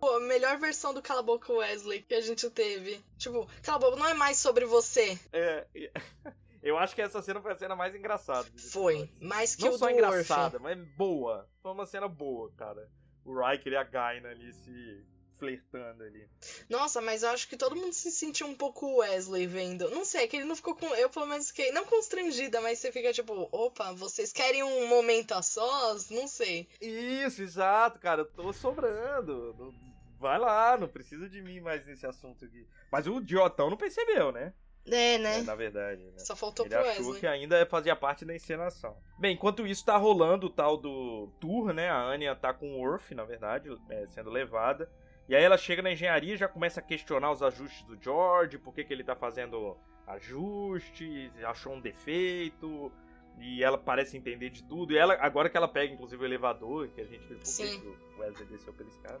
[0.00, 3.00] Pô, a melhor versão do Cala a Boca Wesley que a gente teve.
[3.18, 5.18] Tipo, Cala Boca não é mais sobre você.
[5.32, 5.66] É,
[6.62, 8.48] eu acho que essa cena foi a cena mais engraçada.
[8.56, 9.10] Foi.
[9.20, 10.58] Mais que Não o só do engraçada, Orphan.
[10.60, 11.46] mas boa.
[11.62, 12.88] Foi uma cena boa, cara.
[13.24, 15.04] O Riker e a Gaina ali se
[15.40, 16.28] flertando ali.
[16.68, 19.90] Nossa, mas eu acho que todo mundo se sentiu um pouco Wesley vendo.
[19.90, 20.86] Não sei, é que ele não ficou com.
[20.94, 21.72] Eu, pelo menos, fiquei.
[21.72, 26.10] Não constrangida, mas você fica tipo, opa, vocês querem um momento a sós?
[26.10, 26.68] Não sei.
[26.80, 28.20] Isso, exato, cara.
[28.22, 29.74] Eu tô sobrando.
[30.20, 32.68] Vai lá, não precisa de mim mais nesse assunto aqui.
[32.92, 34.52] Mas o idiotão não percebeu, né?
[34.86, 35.38] É, né?
[35.38, 36.02] É, na verdade.
[36.02, 36.18] Né?
[36.18, 37.20] Só faltou Ele pro achou Wesley.
[37.20, 38.94] que ainda fazia parte da encenação.
[39.18, 41.88] Bem, enquanto isso tá rolando o tal do tour, né?
[41.88, 44.90] A Anya tá com o Worf, na verdade, é, sendo levada.
[45.26, 48.58] E aí ela chega na engenharia e já começa a questionar os ajustes do George,
[48.58, 52.92] por que, que ele tá fazendo ajustes, achou um defeito.
[53.40, 54.92] E ela parece entender de tudo.
[54.92, 57.48] E ela, agora que ela pega, inclusive, o elevador, que a gente viu por que
[57.48, 57.80] Sim.
[57.80, 59.20] que o Wesley desceu pela escada.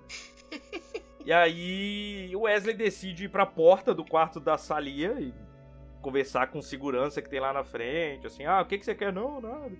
[1.24, 5.32] e aí o Wesley decide ir pra porta do quarto da Salia e
[6.02, 9.12] conversar com segurança que tem lá na frente, assim, ah, o que, que você quer?
[9.12, 9.72] Não, nada.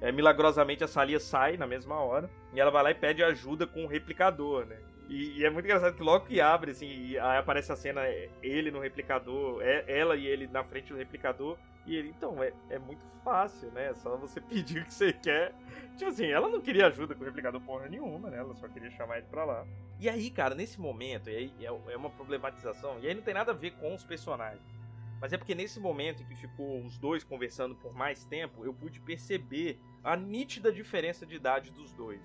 [0.00, 3.66] É, milagrosamente a Salia sai na mesma hora e ela vai lá e pede ajuda
[3.66, 4.78] com o replicador, né?
[5.08, 8.06] E, e é muito engraçado que logo que abre, assim, e aí aparece a cena,
[8.06, 12.42] é, ele no replicador, é, ela e ele na frente do replicador, e ele, então,
[12.42, 13.86] é, é muito fácil, né?
[13.86, 15.54] É só você pedir o que você quer.
[15.96, 18.36] Tipo assim, ela não queria ajuda com o replicador porra nenhuma, né?
[18.36, 19.66] Ela só queria chamar ele pra lá.
[19.98, 23.32] E aí, cara, nesse momento, e aí é é uma problematização, e aí não tem
[23.32, 24.78] nada a ver com os personagens.
[25.20, 28.72] Mas é porque nesse momento em que ficou os dois conversando por mais tempo, eu
[28.72, 32.22] pude perceber a nítida diferença de idade dos dois.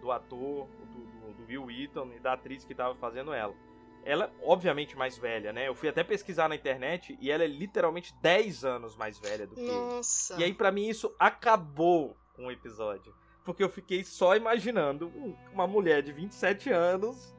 [0.00, 3.54] Do ator, do, do, do Will Wheaton e da atriz que tava fazendo ela.
[4.02, 5.68] Ela, obviamente, mais velha, né?
[5.68, 9.54] Eu fui até pesquisar na internet e ela é literalmente 10 anos mais velha do
[9.54, 9.70] que ele.
[9.70, 10.40] Nossa.
[10.40, 13.14] E aí, pra mim, isso acabou com o episódio.
[13.44, 17.34] Porque eu fiquei só imaginando um- uma mulher de 27 anos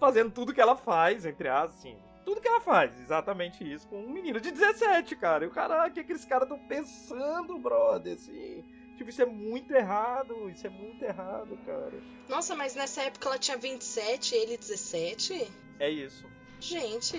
[0.00, 1.98] fazendo tudo que ela faz, entre aspas, assim.
[2.24, 5.44] Tudo que ela faz, exatamente isso, com um menino de 17, cara.
[5.44, 8.64] E o cara, o que aqueles caras estão pensando, brother, assim.
[9.02, 11.92] Tipo, isso é muito errado, isso é muito errado, cara.
[12.28, 15.50] Nossa, mas nessa época ela tinha 27 e ele 17?
[15.80, 16.24] É isso.
[16.60, 17.16] Gente,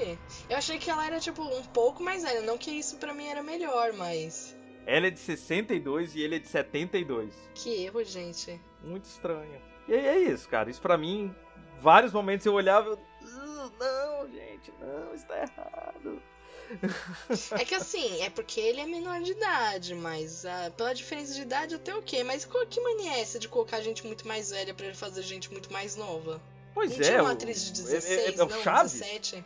[0.50, 2.40] eu achei que ela era, tipo, um pouco mais velha.
[2.42, 4.56] Não que isso pra mim era melhor, mas.
[4.86, 7.34] Ela é de 62 e ele é de 72.
[7.54, 8.62] Que erro, gente.
[8.82, 9.62] Muito estranho.
[9.86, 10.70] E aí é isso, cara.
[10.70, 11.36] Isso pra mim,
[11.82, 12.98] vários momentos eu olhava e eu.
[13.28, 16.22] "Uh, Não, gente, não, isso tá errado.
[17.60, 21.42] É que assim, é porque ele é menor de idade, mas ah, pela diferença de
[21.42, 22.24] idade até ok.
[22.24, 25.22] Mas qual, que mania é essa de colocar gente muito mais velha pra ele fazer
[25.24, 26.42] gente muito mais nova?
[26.74, 27.02] Pois não é.
[27.04, 28.94] tinha uma o- atriz de é- 16, é, é o não, Chaves?
[28.94, 29.46] 17.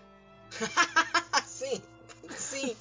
[1.46, 1.82] sim,
[2.30, 2.76] sim.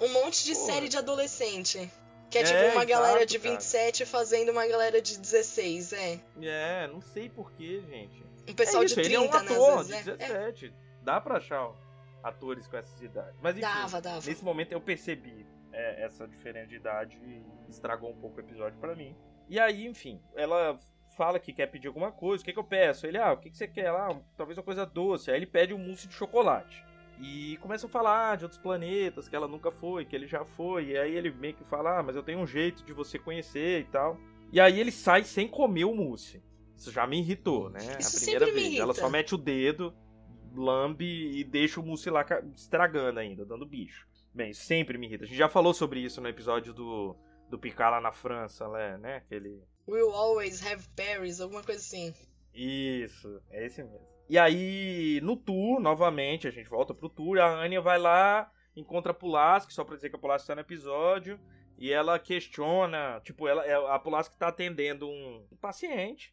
[0.00, 0.66] Um monte de Pô.
[0.66, 1.90] série de adolescente.
[2.30, 3.54] Que é tipo É, uma galera exato, de cara.
[3.56, 6.20] 27 fazendo uma galera de 16, é.
[6.40, 8.22] É, não sei porquê, gente.
[8.48, 9.52] Um pessoal é isso, de ele é 30, um né?
[9.52, 10.14] ator Às vezes, de é.
[10.14, 10.16] É.
[10.52, 10.72] 17.
[11.02, 11.74] Dá pra achar ó,
[12.22, 13.38] atores com essas idades.
[13.42, 14.26] Mas enfim, Dava, dava.
[14.26, 18.78] nesse momento eu percebi é, essa diferença de idade e estragou um pouco o episódio
[18.78, 19.16] pra mim.
[19.48, 20.78] E aí, enfim, ela
[21.16, 22.42] fala que quer pedir alguma coisa.
[22.42, 23.06] O que, que eu peço?
[23.06, 24.18] Ele, ah, o que, que você quer lá?
[24.36, 25.30] Talvez uma coisa doce.
[25.30, 26.84] Aí ele pede um mousse de chocolate.
[27.20, 30.86] E começa a falar de outros planetas que ela nunca foi, que ele já foi.
[30.86, 33.80] E aí ele meio que fala, ah, mas eu tenho um jeito de você conhecer
[33.80, 34.18] e tal.
[34.52, 36.42] E aí ele sai sem comer o mousse.
[36.76, 37.80] Isso já me irritou, né?
[37.98, 38.78] Isso a primeira vez.
[38.78, 39.94] Ela só mete o dedo,
[40.54, 44.06] lambe e deixa o mousse lá ca- estragando ainda, dando bicho.
[44.34, 45.24] Bem, sempre me irrita.
[45.24, 47.16] A gente já falou sobre isso no episódio do,
[47.48, 49.16] do Picard lá na França, né?
[49.16, 49.62] Aquele.
[49.88, 52.14] Will always have berries, alguma coisa assim.
[52.54, 54.08] Isso, é esse mesmo.
[54.28, 59.10] E aí, no tour, novamente, a gente volta pro tour, a Anya vai lá, encontra
[59.10, 61.40] a Pulaski, só pra dizer que a Pulaski tá no episódio,
[61.76, 66.32] e ela questiona, tipo, ela, a Pulaski tá atendendo um paciente,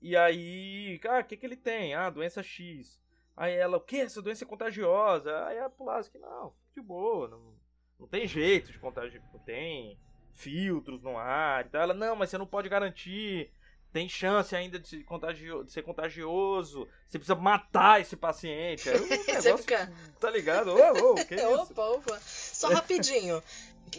[0.00, 1.94] e aí, ah, o que que ele tem?
[1.94, 3.00] Ah, doença X.
[3.36, 4.00] Aí ela, o que?
[4.00, 5.44] Essa doença é contagiosa?
[5.46, 7.54] Aí a Pulaski, não, de boa, não,
[8.00, 9.98] não tem jeito de contagiar, não tem
[10.32, 11.82] filtros no ar e tal.
[11.82, 13.50] Ela, não, mas você não pode garantir,
[13.92, 18.88] tem chance ainda de, se contagio- de ser contagioso, você precisa matar esse paciente.
[18.88, 19.92] Aí negócio, fica.
[20.18, 20.68] tá ligado?
[20.74, 21.46] Ô, ô, que isso?
[21.72, 22.18] Opa, opa.
[22.20, 23.42] Só rapidinho.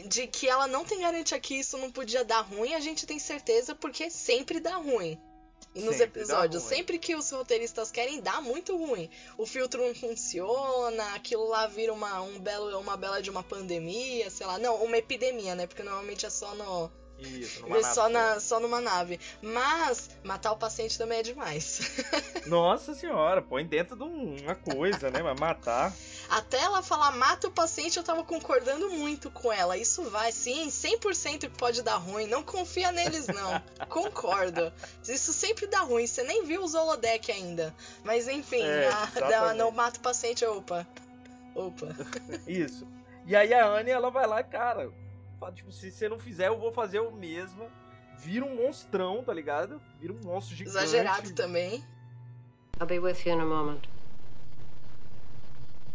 [0.09, 3.17] De que ela não tem garantia que isso não podia dar ruim, a gente tem
[3.17, 5.17] certeza porque sempre dá ruim.
[5.83, 9.09] Nos Sempre episódios, sempre que os roteiristas querem, dá muito ruim.
[9.37, 14.29] O filtro não funciona, aquilo lá vira uma, um belo, uma bela de uma pandemia,
[14.29, 14.57] sei lá.
[14.57, 15.67] Não, uma epidemia, né?
[15.67, 16.91] Porque normalmente é só no.
[17.19, 18.09] Isso, numa nave só, só.
[18.09, 19.19] na, só numa nave.
[19.41, 21.79] Mas matar o paciente também é demais.
[22.45, 25.23] Nossa senhora, põe dentro de um- uma coisa, né?
[25.23, 25.91] Mas matar.
[26.29, 29.77] Até ela falar mata o paciente, eu tava concordando muito com ela.
[29.77, 32.27] Isso vai, sim, 100% que pode dar ruim.
[32.27, 33.61] Não confia neles, não.
[33.89, 34.71] Concordo.
[35.07, 36.05] Isso sempre dá ruim.
[36.05, 37.73] Você nem viu o Zolodeck ainda.
[38.03, 39.57] Mas enfim, É, a- exatamente.
[39.57, 40.85] não mata o paciente, opa.
[41.55, 41.87] Opa.
[42.47, 42.87] Isso.
[43.25, 44.91] E aí a Anne, ela vai lá, cara.
[45.39, 47.69] fala, Tipo, se você não fizer, eu vou fazer o mesmo.
[48.19, 49.81] Vira um monstrão, tá ligado?
[49.99, 50.75] Vira um monstro gigante.
[50.75, 51.83] Exagerado também.
[52.79, 53.81] I'll be with you in a moment.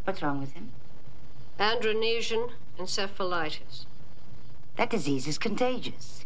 [0.04, 0.70] What's wrong with him?
[1.58, 3.84] Andronesian encephalitis.
[4.76, 6.24] That disease is contagious.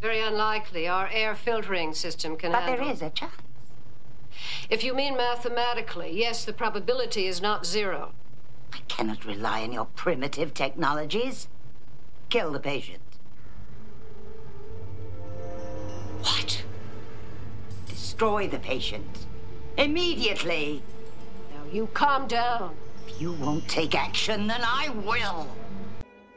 [0.00, 0.88] Very unlikely.
[0.88, 2.84] Our air filtering system can But handle.
[2.86, 3.32] there is a chance.
[4.68, 8.12] If you mean mathematically, yes, the probability is not zero.
[8.72, 11.48] I cannot rely on your primitive technologies.
[12.28, 13.00] Kill the patient.
[16.22, 16.62] What?
[17.88, 19.26] Destroy the patient.
[19.78, 20.82] Immediately.
[21.72, 22.74] You calm down.
[23.08, 25.46] If you won't take action, then I will.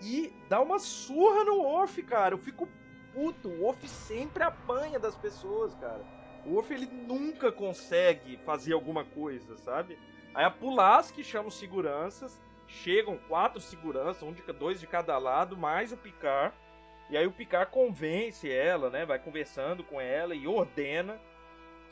[0.01, 2.33] E dá uma surra no Orf, cara.
[2.33, 2.67] Eu fico
[3.13, 3.47] puto.
[3.49, 6.01] O Orf sempre apanha das pessoas, cara.
[6.45, 9.99] O Orf, ele nunca consegue fazer alguma coisa, sabe?
[10.33, 12.39] Aí a Pulaski chama os seguranças.
[12.67, 16.55] Chegam quatro seguranças, um de, dois de cada lado, mais o Picard.
[17.09, 19.05] E aí o Picard convence ela, né?
[19.05, 21.19] Vai conversando com ela e ordena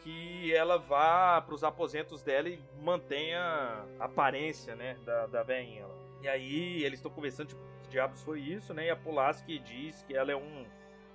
[0.08, 3.42] que ela vá para os aposentos dela e mantenha
[4.00, 5.86] a aparência, né, da, da velhinha.
[5.86, 5.96] lá.
[6.22, 8.86] E aí eles estão conversando, tipo, que diabos foi isso, né?
[8.86, 10.66] E a Pulaski diz que ela é um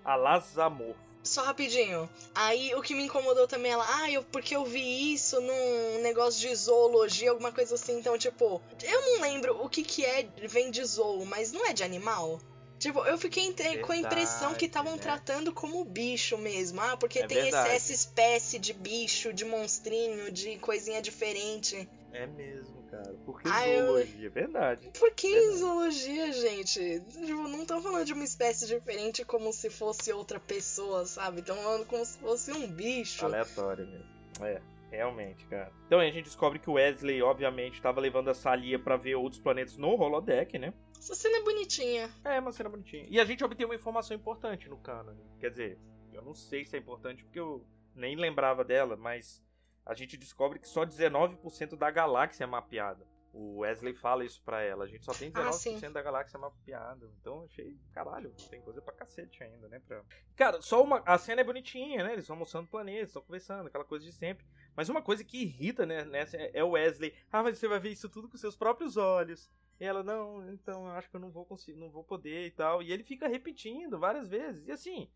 [0.05, 1.01] alazamorfo.
[1.23, 2.09] Só rapidinho.
[2.35, 6.47] Aí o que me incomodou também, ela, ah, eu, porque eu vi isso num negócio
[6.47, 7.99] de zoologia, alguma coisa assim.
[7.99, 11.73] Então, tipo, eu não lembro o que que é, vem de zoo, mas não é
[11.73, 12.39] de animal?
[12.83, 14.99] Tipo, eu fiquei inte- com a impressão que Verdade, estavam né?
[14.99, 16.81] tratando como bicho mesmo.
[16.81, 17.71] Ah, porque É tem verdade.
[17.71, 21.89] essa espécie de bicho, de monstrinho, de coisinha diferente.
[22.13, 23.15] É mesmo, cara.
[23.25, 24.91] Porque Ah, eu- zoologia, é verdade.
[24.99, 25.57] Por que Verdade.
[25.59, 27.01] zoologia, gente?
[27.09, 31.39] Tipo, não estão falando de uma espécie diferente como se fosse outra pessoa, sabe?
[31.41, 33.25] Estão falando como se fosse um bicho.
[33.25, 34.07] Aleatório mesmo.
[34.45, 35.71] É, realmente, cara.
[35.87, 39.15] Então aí a gente descobre que o Wesley, obviamente, estava levando a Salia pra ver
[39.15, 40.75] outros planetas no holodeck, né?
[41.03, 42.09] Essa cena é bonitinha.
[42.25, 43.05] É, uma cena bonitinha.
[43.11, 45.17] E a gente obtém uma informação importante no canon.
[45.41, 45.79] Quer dizer,
[46.13, 49.45] eu não sei se é importante porque eu nem lembrava dela, mas
[49.85, 53.05] a gente descobre que só 19% da galáxia é mapeada.
[53.33, 54.85] O Wesley fala isso pra ela.
[54.85, 55.91] A gente só tem Ah, 19% sim.
[55.93, 57.11] da galáxia mapeada.
[57.21, 59.81] Então eu achei, caralho, tem coisa pra cacete ainda, né?
[59.85, 60.05] Pra...
[60.37, 61.03] Cara, só uma.
[61.05, 62.13] A cena é bonitinha, né?
[62.13, 64.47] Eles vão mostrando planetas, estão conversando, aquela coisa de sempre.
[64.77, 67.13] Mas uma coisa que irrita, né, nessa é é o Wesley.
[67.33, 69.51] Ah, mas você vai ver isso tudo com seus próprios olhos.
[69.81, 72.51] E ela, não, então eu acho que eu não vou conseguir, não vou poder e
[72.51, 72.83] tal.
[72.83, 74.67] E ele fica repetindo várias vezes.
[74.67, 75.11] E assim,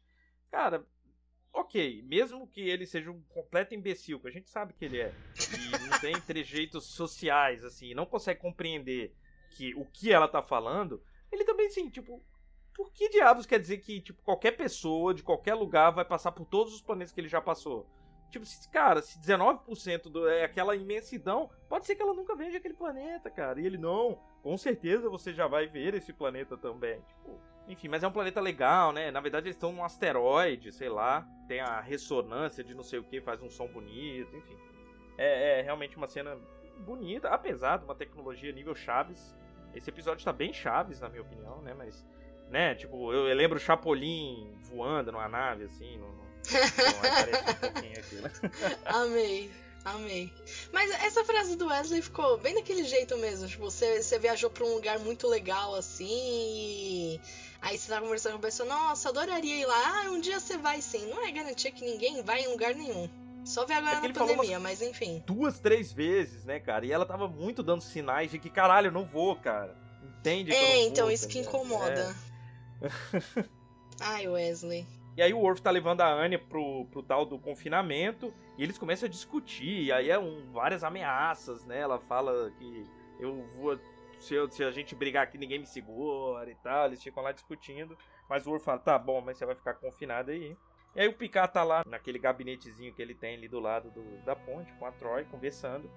[0.51, 0.85] cara,
[1.53, 5.13] ok, mesmo que ele seja um completo imbecil, que a gente sabe que ele é,
[5.39, 9.15] e não tem trejeitos sociais, assim, não consegue compreender
[9.51, 12.23] que o que ela tá falando, ele também, assim, tipo,
[12.75, 16.45] por que diabos quer dizer que, tipo, qualquer pessoa de qualquer lugar vai passar por
[16.45, 17.87] todos os planetas que ele já passou?
[18.31, 22.59] Tipo, se, cara, se 19% do, é aquela imensidão, pode ser que ela nunca veja
[22.59, 23.61] aquele planeta, cara.
[23.61, 27.01] E ele, não, com certeza você já vai ver esse planeta também.
[27.03, 29.11] Tipo, enfim, mas é um planeta legal, né?
[29.11, 31.27] Na verdade, eles estão num asteroide, sei lá.
[31.49, 34.57] Tem a ressonância de não sei o que, faz um som bonito, enfim.
[35.19, 36.39] É, é realmente uma cena
[36.79, 39.35] bonita, apesar de uma tecnologia nível Chaves.
[39.75, 41.75] Esse episódio tá bem Chaves, na minha opinião, né?
[41.75, 42.07] Mas,
[42.49, 46.26] né, tipo, eu, eu lembro o Chapolin voando numa nave, assim, no,
[47.01, 48.31] parece um pouquinho aqui, né?
[48.87, 49.51] Amei,
[49.85, 50.33] amei.
[50.73, 53.49] Mas essa frase do Wesley ficou bem daquele jeito mesmo.
[53.49, 57.21] Tipo, você, você viajou pra um lugar muito legal assim e.
[57.61, 60.05] Aí você tá conversando com a pessoa, nossa, adoraria ir lá.
[60.05, 61.07] Ah, um dia você vai sim.
[61.07, 63.09] Não é garantia que ninguém vai em lugar nenhum.
[63.47, 65.23] Só ver agora É na pandemia, mas enfim.
[65.25, 66.85] Duas, três vezes, né, cara?
[66.85, 69.77] E ela tava muito dando sinais de que, caralho, eu não vou, cara.
[70.19, 70.53] Entende?
[70.53, 72.15] É, então vou, isso que incomoda.
[72.83, 73.45] É.
[74.01, 74.87] Ai, Wesley.
[75.17, 78.77] E aí o Worf tá levando a Anya pro, pro tal do confinamento e eles
[78.77, 79.85] começam a discutir.
[79.85, 81.81] E aí é um, várias ameaças, né?
[81.81, 82.87] Ela fala que
[83.19, 83.79] eu vou.
[84.19, 86.87] Se, eu- se a gente brigar aqui, ninguém me segura e tal.
[86.87, 87.97] Eles ficam lá discutindo.
[88.29, 90.55] Mas o Worf fala: tá bom, mas você vai ficar confinado aí.
[90.95, 94.19] E aí o Picard tá lá naquele gabinetezinho que ele tem ali do lado do-
[94.25, 95.91] da ponte com a Troy conversando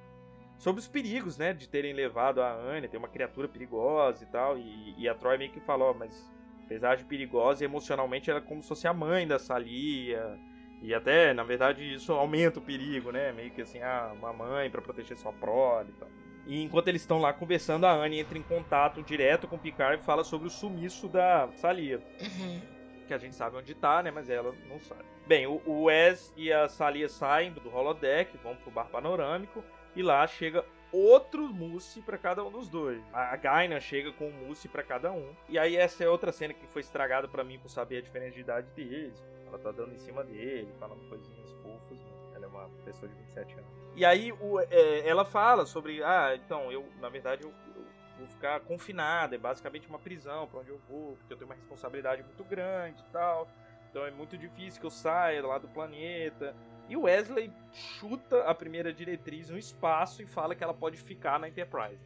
[0.57, 4.57] sobre os perigos, né, de terem levado a Anya, tem uma criatura perigosa e tal,
[4.57, 6.29] e, e a Troy meio que fala, ó, mas
[6.69, 10.39] apesar de perigosa, emocionalmente ela é como se fosse a mãe da Salia,
[10.81, 13.33] E até, na verdade, isso aumenta o perigo, né?
[13.33, 16.07] Meio que assim, ah, uma mãe pra proteger sua prole e tal.
[16.45, 20.01] E enquanto eles estão lá conversando, a Anne entra em contato direto com o Picard
[20.01, 22.01] e fala sobre o sumiço da Salia.
[22.21, 22.61] Uhum.
[23.07, 24.09] Que a gente sabe onde tá, né?
[24.11, 25.03] Mas ela não sabe.
[25.27, 29.63] Bem, o Wes e a Salia saem do holodeck, vão pro bar panorâmico.
[29.95, 33.01] E lá chega outro mousse pra cada um dos dois.
[33.13, 35.33] A Gaina chega com um mousse pra cada um.
[35.47, 38.35] E aí essa é outra cena que foi estragada pra mim por saber a diferença
[38.35, 39.23] de idade deles.
[39.47, 41.97] Ela tá dando em cima dele, falando coisinhas fofas.
[41.97, 42.05] né?
[42.35, 43.65] Ela é uma pessoa de 27 anos.
[43.95, 47.83] E aí o- é, ela fala sobre, ah, então, eu, na verdade, eu, eu
[48.19, 51.55] vou ficar confinada, é basicamente uma prisão pra onde eu vou, porque eu tenho uma
[51.55, 53.47] responsabilidade muito grande e tal.
[53.89, 56.55] Então é muito difícil que eu saia lá do planeta.
[56.87, 61.39] E o Wesley chuta a primeira diretriz no espaço e fala que ela pode ficar
[61.39, 62.03] na Enterprise.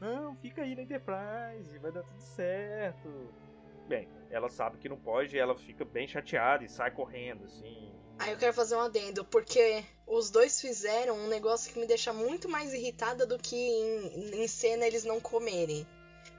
[0.00, 3.08] Não, fica aí na Enterprise, vai dar tudo certo.
[3.86, 7.92] Bem, ela sabe que não pode e ela fica bem chateada e sai correndo, assim.
[8.18, 12.12] Aí eu quero fazer um adendo, porque os dois fizeram um negócio que me deixa
[12.12, 15.86] muito mais irritada do que em, em cena eles não comerem.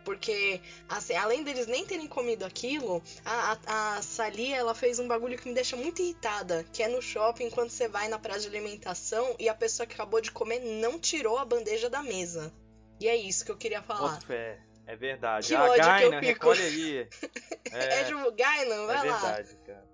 [0.09, 5.37] Porque, assim, além deles nem terem comido aquilo, a, a, a ela fez um bagulho
[5.37, 8.47] que me deixa muito irritada, que é no shopping, quando você vai na praça de
[8.47, 12.51] alimentação e a pessoa que acabou de comer não tirou a bandeja da mesa.
[12.99, 14.13] E é isso que eu queria falar.
[14.13, 14.59] Boto fé.
[14.87, 15.45] É verdade.
[15.45, 16.25] Que a ódio que eu Gaina, fico.
[16.25, 17.09] recolhe aí.
[17.71, 19.19] É, É, tipo, Gainan, vai é lá.
[19.19, 19.87] verdade, cara.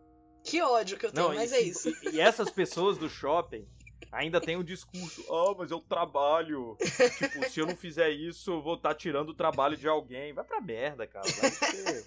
[0.45, 1.89] Que ódio que eu tenho, Não, mas e, é isso.
[1.89, 3.67] E, e essas pessoas do shopping
[4.15, 6.78] ainda tem o discurso: Ah, mas eu trabalho.
[7.17, 10.34] tipo, se eu não fizer isso, eu vou estar tirando o trabalho de alguém.
[10.34, 11.25] Vai pra merda, cara.
[11.32, 12.04] Vai ser-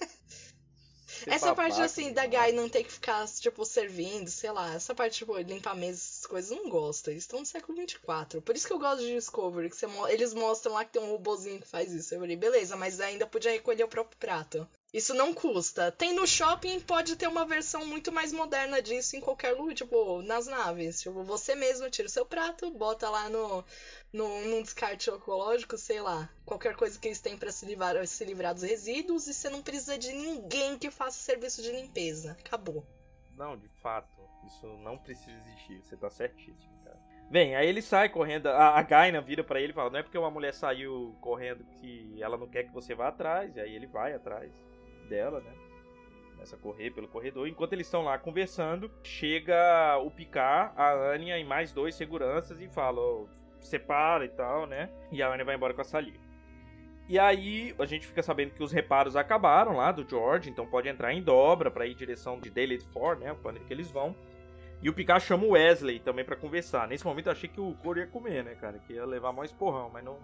[1.07, 2.51] ser Essa parte, babaca assim, da demais.
[2.53, 4.75] Guy não ter que ficar, tipo, servindo, sei lá.
[4.75, 7.09] Essa parte, tipo, limpar mesa, essas coisas, não gosto.
[7.11, 8.41] Eles estão no século 24.
[8.43, 11.11] Por isso que eu gosto de Discovery, que mo- eles mostram lá que tem um
[11.11, 12.15] robozinho que faz isso.
[12.15, 14.69] Eu falei, beleza, mas ainda podia recolher o próprio prato.
[14.93, 15.93] Isso não custa.
[15.93, 20.23] Tem no shopping, pode ter uma versão muito mais moderna disso em qualquer lugar, tipo,
[20.23, 21.03] nas naves.
[21.03, 23.63] Tipo, você mesmo tira o seu prato, bota lá no,
[24.11, 26.31] no, num descarte ecológico, sei lá.
[26.47, 29.63] Qualquer coisa que eles têm pra se livrar, se livrar dos resíduos e você não
[29.63, 32.33] precisa de ninguém que faça serviço de limpeza.
[32.41, 32.83] Acabou.
[33.37, 34.09] Não, de fato,
[34.47, 35.83] isso não precisa existir.
[35.83, 36.99] Você tá certíssimo, cara.
[37.31, 38.47] Bem, aí ele sai correndo.
[38.47, 41.63] A, a Gaina vira pra ele e fala: Não é porque uma mulher saiu correndo
[41.79, 43.55] que ela não quer que você vá atrás.
[43.55, 44.51] E aí ele vai atrás
[45.09, 45.53] dela, né?
[46.33, 47.49] Começa a correr pelo corredor.
[47.49, 52.69] Enquanto eles estão lá conversando, chega o Picard, a Anya e mais dois seguranças e
[52.69, 53.27] fala: "Ó,
[53.61, 54.89] separa e tal, né?
[55.11, 56.21] E a Anya vai embora com a Salia.
[57.09, 60.89] E aí a gente fica sabendo que os reparos acabaram lá do George, então pode
[60.89, 63.33] entrar em dobra pra ir em direção de Daily 4, né?
[63.33, 64.15] O planeta que eles vão.
[64.81, 66.87] E o Picard chama o Wesley também pra conversar.
[66.87, 68.79] Nesse momento eu achei que o Coro ia comer, né, cara?
[68.79, 70.19] Que ia levar mais esporrão, mas não,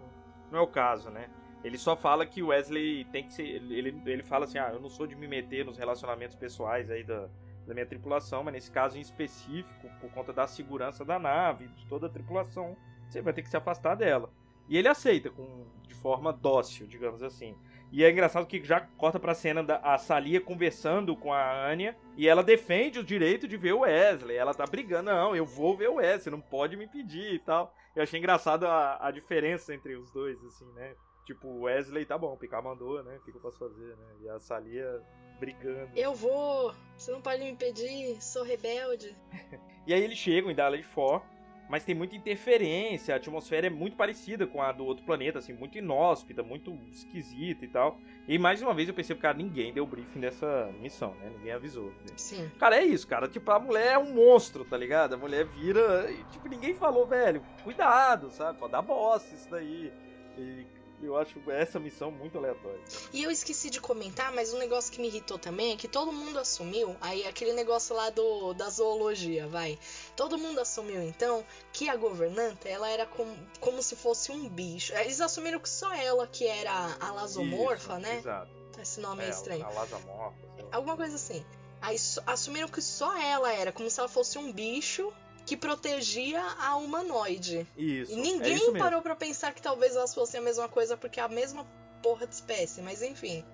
[0.51, 1.29] não é o caso, né?
[1.64, 3.42] Ele só fala que o Wesley tem que ser.
[3.42, 7.03] Ele, ele fala assim: ah, eu não sou de me meter nos relacionamentos pessoais aí
[7.03, 7.29] da,
[7.66, 11.87] da minha tripulação, mas nesse caso em específico, por conta da segurança da nave, de
[11.87, 12.77] toda a tripulação,
[13.09, 14.31] você vai ter que se afastar dela.
[14.68, 17.57] E ele aceita com, de forma dócil, digamos assim.
[17.92, 21.96] E é engraçado que já corta pra cena da a Salia conversando com a Anya
[22.16, 24.37] e ela defende o direito de ver o Wesley.
[24.37, 27.74] Ela tá brigando, não, eu vou ver o Wesley, não pode me impedir e tal.
[27.94, 30.94] Eu achei engraçado a, a diferença entre os dois, assim, né?
[31.24, 33.16] Tipo, o Wesley, tá bom, o Picard mandou, né?
[33.16, 34.06] O que, que eu posso fazer, né?
[34.22, 35.02] E a Salia
[35.38, 35.90] brigando.
[35.96, 39.14] Eu vou, você não pode me impedir, sou rebelde.
[39.87, 41.28] E aí eles chegam em Dallas 4,
[41.68, 45.52] mas tem muita interferência, a atmosfera é muito parecida com a do outro planeta, assim,
[45.52, 47.98] muito inóspita, muito esquisita e tal.
[48.26, 51.30] E mais uma vez eu percebo, cara, ninguém deu briefing dessa missão, né?
[51.37, 51.92] Ninguém avisou.
[52.16, 52.50] Sim.
[52.58, 53.28] Cara, é isso, cara.
[53.28, 55.12] Tipo, a mulher é um monstro, tá ligado?
[55.12, 56.10] A mulher vira.
[56.10, 58.58] E, tipo, ninguém falou, velho, cuidado, sabe?
[58.58, 59.92] Pode dar bosta isso daí.
[60.38, 60.66] E
[61.07, 62.81] eu acho essa missão muito aleatória.
[63.12, 66.12] E eu esqueci de comentar, mas um negócio que me irritou também é que todo
[66.12, 69.79] mundo assumiu, aí aquele negócio lá do da zoologia, vai.
[70.17, 74.95] Todo mundo assumiu então que a governanta, ela era como, como se fosse um bicho.
[74.95, 78.19] Eles assumiram que só ela que era a lasomorfa, Isso, né?
[78.19, 78.64] Exato.
[78.81, 79.64] Esse nome é, estranho.
[79.64, 80.33] A lá.
[80.73, 81.45] Alguma coisa assim.
[81.81, 85.12] Aí assumiram que só ela era, como se ela fosse um bicho
[85.44, 87.66] que protegia a humanoide.
[87.76, 88.12] Isso.
[88.12, 88.78] E é ninguém isso mesmo.
[88.78, 91.66] parou pra pensar que talvez elas fossem a mesma coisa, porque é a mesma
[92.02, 93.44] porra de espécie, mas enfim.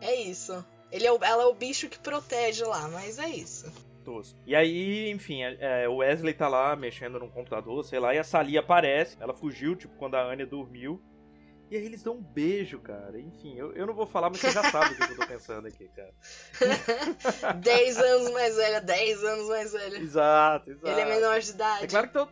[0.00, 0.64] É isso.
[0.90, 3.70] Ele é o, ela é o bicho que protege lá, mas é isso.
[4.46, 8.18] E aí, enfim, é, é, o Wesley tá lá mexendo num computador, sei lá, e
[8.18, 9.18] a Salia aparece.
[9.20, 10.98] Ela fugiu, tipo, quando a Anya dormiu.
[11.70, 13.20] E aí eles dão um beijo, cara.
[13.20, 15.68] Enfim, eu, eu não vou falar, mas você já sabe o que eu tô pensando
[15.68, 16.14] aqui, cara.
[17.60, 19.98] 10 anos mais velha, 10 anos mais velha.
[19.98, 20.88] Exato, exato.
[20.88, 21.84] Ele é menor de idade.
[21.84, 22.30] É claro que todo,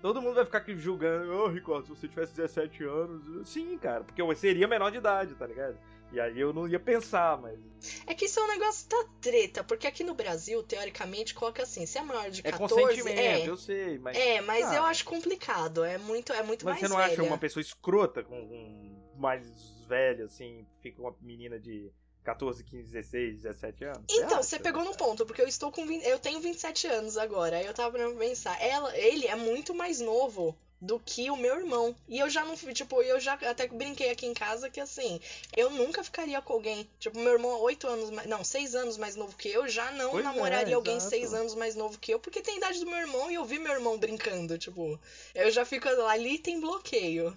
[0.00, 3.48] todo mundo vai ficar aqui julgando, ô Ricardo, se você tivesse 17 anos.
[3.48, 5.76] Sim, cara, porque eu seria menor de idade, tá ligado?
[6.10, 7.58] E aí eu não ia pensar, mas.
[8.06, 11.84] É que isso é um negócio da treta, porque aqui no Brasil, teoricamente, coloca assim,
[11.86, 12.74] se é maior de É 14...
[12.74, 14.16] consentimento, é, eu sei, mas.
[14.16, 17.12] é, mas Ah, eu acho complicado, é muito, é muito Mas mais você não velha.
[17.12, 19.46] acha uma pessoa escrota com, com mais
[19.86, 21.90] velha, assim, fica uma menina de
[22.24, 24.04] 14, 15, 16, 17 anos?
[24.10, 24.42] Então, acha?
[24.42, 27.58] você pegou no ponto, porque eu estou com 20, eu tenho 27 anos agora.
[27.58, 31.56] Aí eu tava pra pensar, ela, ele é muito mais novo do que o meu
[31.56, 31.94] irmão.
[32.08, 35.20] E eu já não, fui, tipo, eu já até brinquei aqui em casa que assim,
[35.56, 36.88] eu nunca ficaria com alguém.
[36.98, 40.10] Tipo, meu irmão é 8 anos, não, 6 anos mais novo que eu, já não
[40.10, 41.10] Pois é, namoraria alguém exato.
[41.10, 43.44] 6 anos mais novo que eu, porque tem a idade do meu irmão e eu
[43.44, 44.98] vi meu irmão brincando, tipo,
[45.34, 47.36] eu já fico ali tem bloqueio.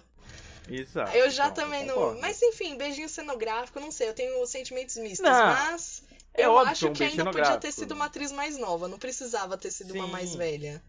[0.68, 1.16] Exato.
[1.16, 2.18] Eu já então, também não.
[2.20, 6.70] Mas enfim, beijinho cenográfico, não sei, eu tenho sentimentos mistos, Não, mas é eu óbvio
[6.70, 9.58] acho que é um que ainda podia ter sido uma atriz mais nova, não precisava
[9.58, 10.12] ter sido uma Sim.
[10.12, 10.82] mais velha.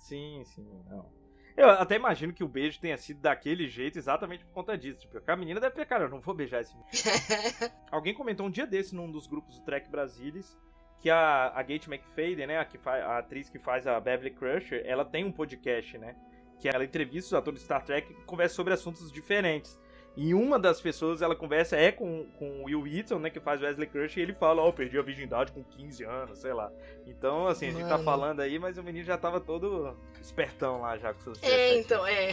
[0.00, 1.15] Sim, sim, não.
[1.56, 5.00] Eu até imagino que o beijo tenha sido daquele jeito exatamente por conta disso.
[5.00, 6.90] Tipo, a menina deve ter, cara, eu não vou beijar esse menino.
[7.90, 10.56] Alguém comentou um dia desse num dos grupos do Trek Brasilis
[11.00, 14.30] que a, a Gate McFadden, né, a, que fa- a atriz que faz a Beverly
[14.34, 16.14] Crusher, ela tem um podcast, né?
[16.58, 19.78] Que ela entrevista os atores de Star Trek e conversa sobre assuntos diferentes.
[20.16, 23.60] E uma das pessoas ela conversa é com, com o Will Wheaton, né, que faz
[23.60, 26.72] Wesley Crusher, e ele fala, ó, eu perdi a virgindade com 15 anos, sei lá.
[27.06, 30.96] Então, assim, a gente tá falando aí, mas o menino já tava todo espertão lá
[30.96, 32.32] já com seus É, 17 então, é.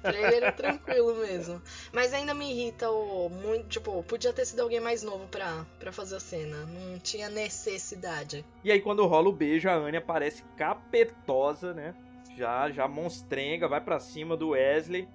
[0.00, 1.60] pra ele era tranquilo mesmo.
[1.92, 3.28] Mas ainda me irrita o.
[3.28, 6.66] Muito, tipo, podia ter sido alguém mais novo pra, pra fazer a cena.
[6.66, 8.44] Não tinha necessidade.
[8.64, 11.94] E aí quando rola o beijo, a Anya parece capetosa, né?
[12.36, 15.08] Já, já monstrenga, vai pra cima do Wesley.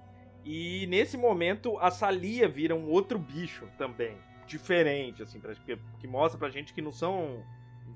[0.43, 4.17] E nesse momento a Salia vira um outro bicho também.
[4.47, 7.43] Diferente, assim, pra, que, que mostra pra gente que não são.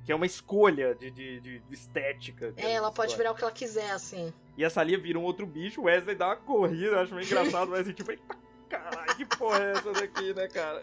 [0.06, 2.54] Que é uma escolha de, de, de- estética.
[2.58, 3.18] É, ela pode escolhe.
[3.18, 4.32] virar o que ela quiser, assim.
[4.56, 7.70] E a Salia vira um outro bicho, o Wesley dá uma corrida, acho meio engraçado.
[7.70, 8.38] O Wesley tipo, eita
[8.70, 10.82] caralho, que porra é essa daqui, né, cara?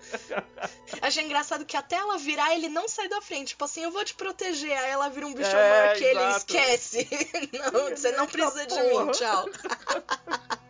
[1.03, 3.49] Achei engraçado que até ela virar, ele não sai da frente.
[3.49, 4.77] Tipo assim, eu vou te proteger.
[4.77, 6.31] Aí ela vira um bicho É, maior que ele.
[6.37, 7.09] Esquece.
[7.73, 9.11] Não, você não precisa de mim.
[9.13, 9.47] Tchau.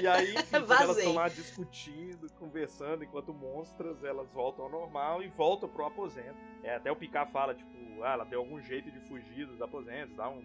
[0.00, 5.28] E aí, enfim, elas estão lá discutindo, conversando, enquanto monstras, elas voltam ao normal e
[5.28, 6.36] voltam pro aposento.
[6.62, 10.14] É, até o Picard fala, tipo, ah, ela deu algum jeito de fugir dos aposentos,
[10.16, 10.42] dá um.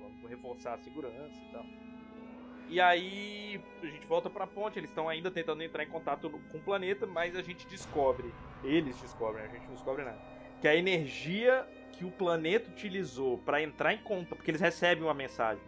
[0.00, 1.64] Vamos reforçar a segurança e tal.
[2.70, 6.58] E aí a gente volta pra ponte, eles estão ainda tentando entrar em contato com
[6.58, 8.32] o planeta, mas a gente descobre,
[8.62, 10.20] eles descobrem, a gente não descobre nada,
[10.60, 15.12] que a energia que o planeta utilizou pra entrar em contato, porque eles recebem uma
[15.12, 15.62] mensagem,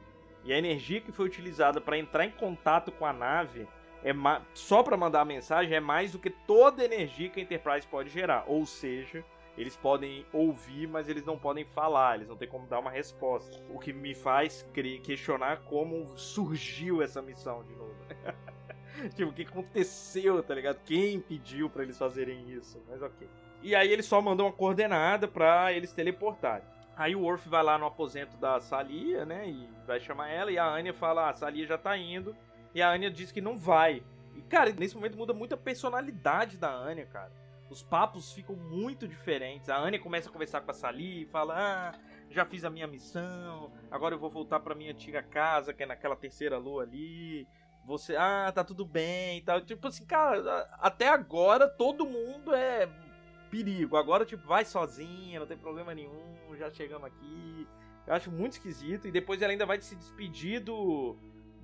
[0.45, 3.67] e a energia que foi utilizada pra entrar em contato com a nave
[4.05, 4.13] é
[4.55, 7.87] só pra mandar a mensagem é mais do que toda a energia que a Enterprise
[7.87, 9.25] pode gerar, ou seja,
[9.57, 13.63] eles podem ouvir, mas eles não podem falar, eles não têm como dar uma resposta.
[13.69, 14.67] O que me faz
[15.03, 17.95] questionar como surgiu essa missão de novo.
[19.15, 20.81] tipo, o que aconteceu, tá ligado?
[20.85, 22.83] Quem pediu pra eles fazerem isso?
[22.89, 23.29] Mas ok.
[23.63, 26.67] E aí eles só mandam uma coordenada pra eles teleportarem.
[26.97, 29.49] Aí o Worf vai lá no aposento da Salia, né?
[29.49, 30.51] E vai chamar ela.
[30.51, 32.37] E a Anya fala: ah, a Salia já tá indo.
[32.75, 34.03] E a Anya diz que não vai.
[34.35, 37.33] E, cara, nesse momento muda muito a personalidade da Anya, cara.
[37.71, 39.69] Os papos ficam muito diferentes.
[39.69, 41.99] A Anya começa a conversar com a Salia e fala: Ah,
[42.31, 43.73] já fiz a minha missão.
[43.91, 47.47] Agora eu vou voltar pra minha antiga casa, que é naquela terceira lua ali.
[47.87, 49.61] Você, ah, tá tudo bem e tal.
[49.61, 52.89] Tipo assim, cara, até agora todo mundo é
[53.53, 53.99] perigo.
[53.99, 57.69] Agora, tipo, vai sozinha, não tem problema nenhum, já chegamos aqui.
[58.07, 59.07] Eu acho muito esquisito.
[59.07, 61.15] E depois ela ainda vai se despedir do,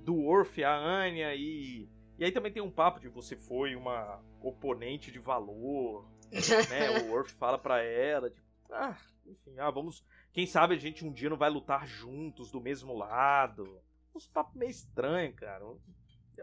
[0.05, 1.89] do Worf, a Anya, e.
[2.19, 6.05] E aí também tem um papo de você foi uma oponente de valor,
[6.69, 6.99] né?
[7.01, 10.05] O Worf fala pra ela, tipo, ah, enfim, ah, vamos.
[10.31, 13.81] Quem sabe a gente um dia não vai lutar juntos do mesmo lado.
[14.13, 15.65] Uns papos meio estranhos, cara.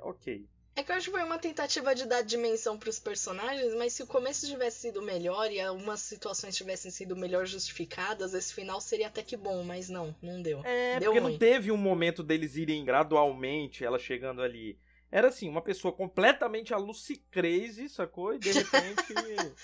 [0.03, 0.49] Ok.
[0.77, 4.03] É que eu acho que foi uma tentativa de dar dimensão pros personagens, mas se
[4.03, 9.07] o começo tivesse sido melhor e algumas situações tivessem sido melhor justificadas, esse final seria
[9.07, 10.61] até que bom, mas não, não deu.
[10.64, 11.33] É, deu porque ruim.
[11.33, 14.79] não teve um momento deles irem gradualmente, ela chegando ali.
[15.11, 18.35] Era assim, uma pessoa completamente a Lucy Crazy, sacou?
[18.35, 19.14] E de repente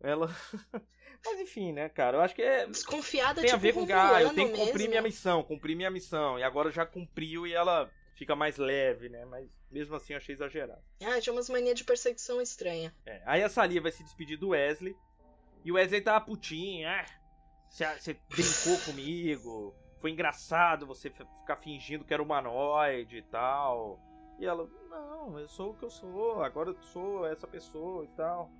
[0.00, 0.34] ela.
[1.26, 2.16] Mas enfim, né, cara?
[2.16, 2.66] Eu acho que é.
[2.66, 4.90] Desconfiada, Tem a tipo, ver com ah, eu tenho que cumprir mesmo.
[4.90, 6.38] minha missão, cumprir minha missão.
[6.38, 9.24] E agora já cumpriu e ela fica mais leve, né?
[9.24, 10.80] Mas mesmo assim achei exagerado.
[11.02, 12.94] Ah, tinha umas manias de perseguição estranha.
[13.04, 14.96] É, Aí a Salia vai se despedir do Wesley.
[15.64, 16.88] E o Wesley tá putinho.
[16.88, 17.04] Ah,
[17.68, 19.74] você, brincou comigo.
[20.00, 23.98] Foi engraçado você ficar fingindo que era humanoide e tal.
[24.38, 26.44] E ela, não, eu sou o que eu sou.
[26.44, 28.52] Agora eu sou essa pessoa e tal.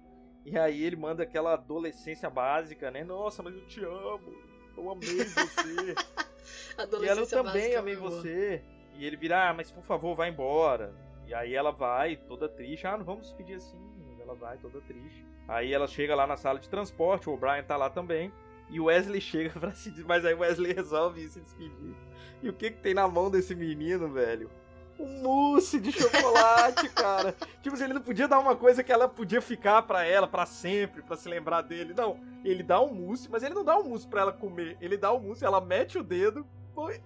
[0.45, 3.05] E aí ele manda aquela adolescência básica, né?
[3.05, 4.35] Nossa, mas eu te amo.
[4.77, 5.95] Eu amei você.
[6.75, 8.65] e ela, eu Adolescência também amei você.
[8.97, 10.95] E ele vira, ah, mas por favor, vai embora.
[11.27, 12.87] E aí ela vai, toda triste.
[12.87, 13.79] Ah, não vamos despedir assim.
[14.21, 15.27] Ela vai toda triste.
[15.47, 18.33] Aí ela chega lá na sala de transporte, o O'Brien tá lá também.
[18.71, 21.95] E o Wesley chega pra se despedir, mas aí o Wesley resolve se despedir.
[22.43, 24.51] E o que que tem na mão desse menino, velho?
[24.99, 27.35] Um mousse de chocolate, cara.
[27.63, 30.47] Tipo assim, ele não podia dar uma coisa que ela podia ficar pra ela pra
[30.47, 31.93] sempre, pra se lembrar dele.
[31.95, 34.77] Não, ele dá um mousse, mas ele não dá um mousse pra ela comer.
[34.81, 36.47] Ele dá um mousse, ela mete o dedo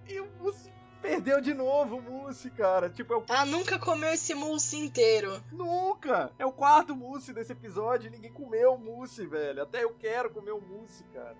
[0.07, 0.71] e o mousse
[1.01, 2.89] perdeu de novo o mousse, cara.
[2.89, 3.23] Tipo, é o...
[3.27, 5.41] Ela nunca comeu esse mousse inteiro.
[5.51, 6.31] Nunca!
[6.37, 9.63] É o quarto mousse desse episódio e ninguém comeu o mousse, velho.
[9.63, 11.37] Até eu quero comer o mousse, cara.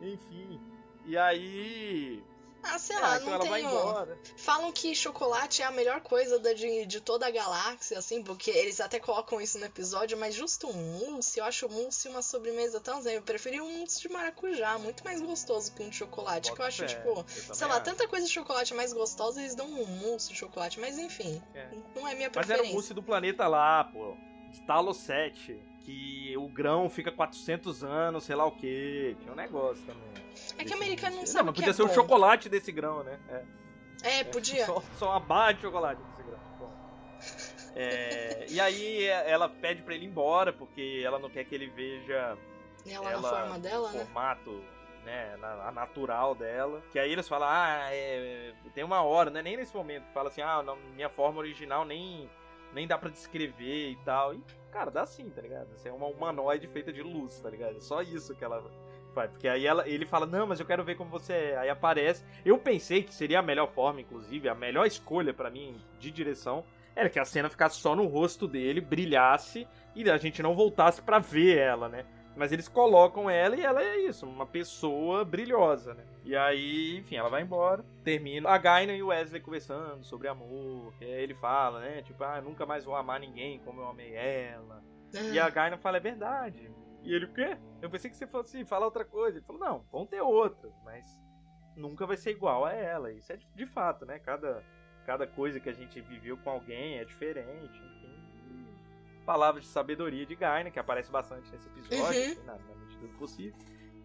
[0.00, 0.60] Enfim.
[1.04, 2.22] E aí.
[2.70, 3.58] Ah, sei lá, então não tenho.
[3.68, 4.18] embora.
[4.36, 8.80] Falam que chocolate é a melhor coisa de, de toda a galáxia, assim, porque eles
[8.80, 12.80] até colocam isso no episódio, mas justo um mousse, eu acho o mousse uma sobremesa
[12.80, 13.14] tão zen.
[13.14, 16.52] Eu preferi um mousse de maracujá, muito mais gostoso que um de chocolate.
[16.52, 17.84] que eu acho, tipo, eu sei lá, acho.
[17.84, 21.68] tanta coisa de chocolate mais gostosa, eles dão um mousse de chocolate, mas enfim, É.
[21.96, 22.70] não é minha Mas era preferência.
[22.70, 24.14] o mousse do planeta lá, pô.
[24.50, 25.60] De Talo 7.
[25.84, 29.16] Que o grão fica 400 anos, sei lá o que.
[29.20, 30.27] Tinha um negócio também.
[30.58, 33.18] É que americano não sabe Não, que podia é ser o chocolate desse grão, né?
[33.30, 34.18] É.
[34.20, 34.66] É, podia.
[34.66, 36.38] Só, só uma barra de chocolate desse grão.
[36.58, 36.72] Bom.
[37.74, 41.68] É, e aí ela pede pra ele ir embora, porque ela não quer que ele
[41.68, 42.36] veja
[42.86, 44.04] Ela, ela na forma dela, no né?
[44.04, 44.64] formato
[45.04, 46.82] né, na, a natural dela.
[46.92, 49.42] Que aí eles falam, ah, é, tem uma hora, né?
[49.42, 52.28] Nem nesse momento, fala assim, ah, não, minha forma original nem,
[52.72, 54.34] nem dá pra descrever e tal.
[54.34, 55.68] E, cara, dá sim, tá ligado?
[55.76, 57.76] Você é uma humanoide feita de luz, tá ligado?
[57.76, 58.62] É só isso que ela
[59.14, 59.30] faz.
[59.30, 61.58] Porque aí ela, ele fala, não, mas eu quero ver como você é.
[61.58, 62.24] Aí aparece.
[62.44, 66.64] Eu pensei que seria a melhor forma, inclusive, a melhor escolha pra mim de direção.
[66.94, 71.00] Era que a cena ficasse só no rosto dele, brilhasse e a gente não voltasse
[71.00, 72.04] pra ver ela, né?
[72.36, 76.04] Mas eles colocam ela e ela é isso, uma pessoa brilhosa, né?
[76.24, 78.48] E aí, enfim, ela vai embora, termina.
[78.48, 80.92] A Gaina e o Wesley conversando sobre amor.
[81.00, 82.02] Aí ele fala, né?
[82.02, 84.82] Tipo, ah, nunca mais vou amar ninguém como eu amei ela.
[85.32, 86.70] E a Gaina fala, é verdade.
[87.02, 87.56] E ele, o quê?
[87.80, 89.38] Eu pensei que você fosse falar outra coisa.
[89.38, 91.06] Ele falou, não, vão ter outras, mas
[91.76, 93.12] nunca vai ser igual a ela.
[93.12, 94.18] Isso é de, de fato, né?
[94.18, 94.62] Cada,
[95.06, 98.08] cada coisa que a gente viveu com alguém é diferente, enfim.
[99.24, 102.32] Palavras de sabedoria de Gaina, que aparece bastante nesse episódio, Uhum.
[102.32, 103.58] assim, na, na medida do possível.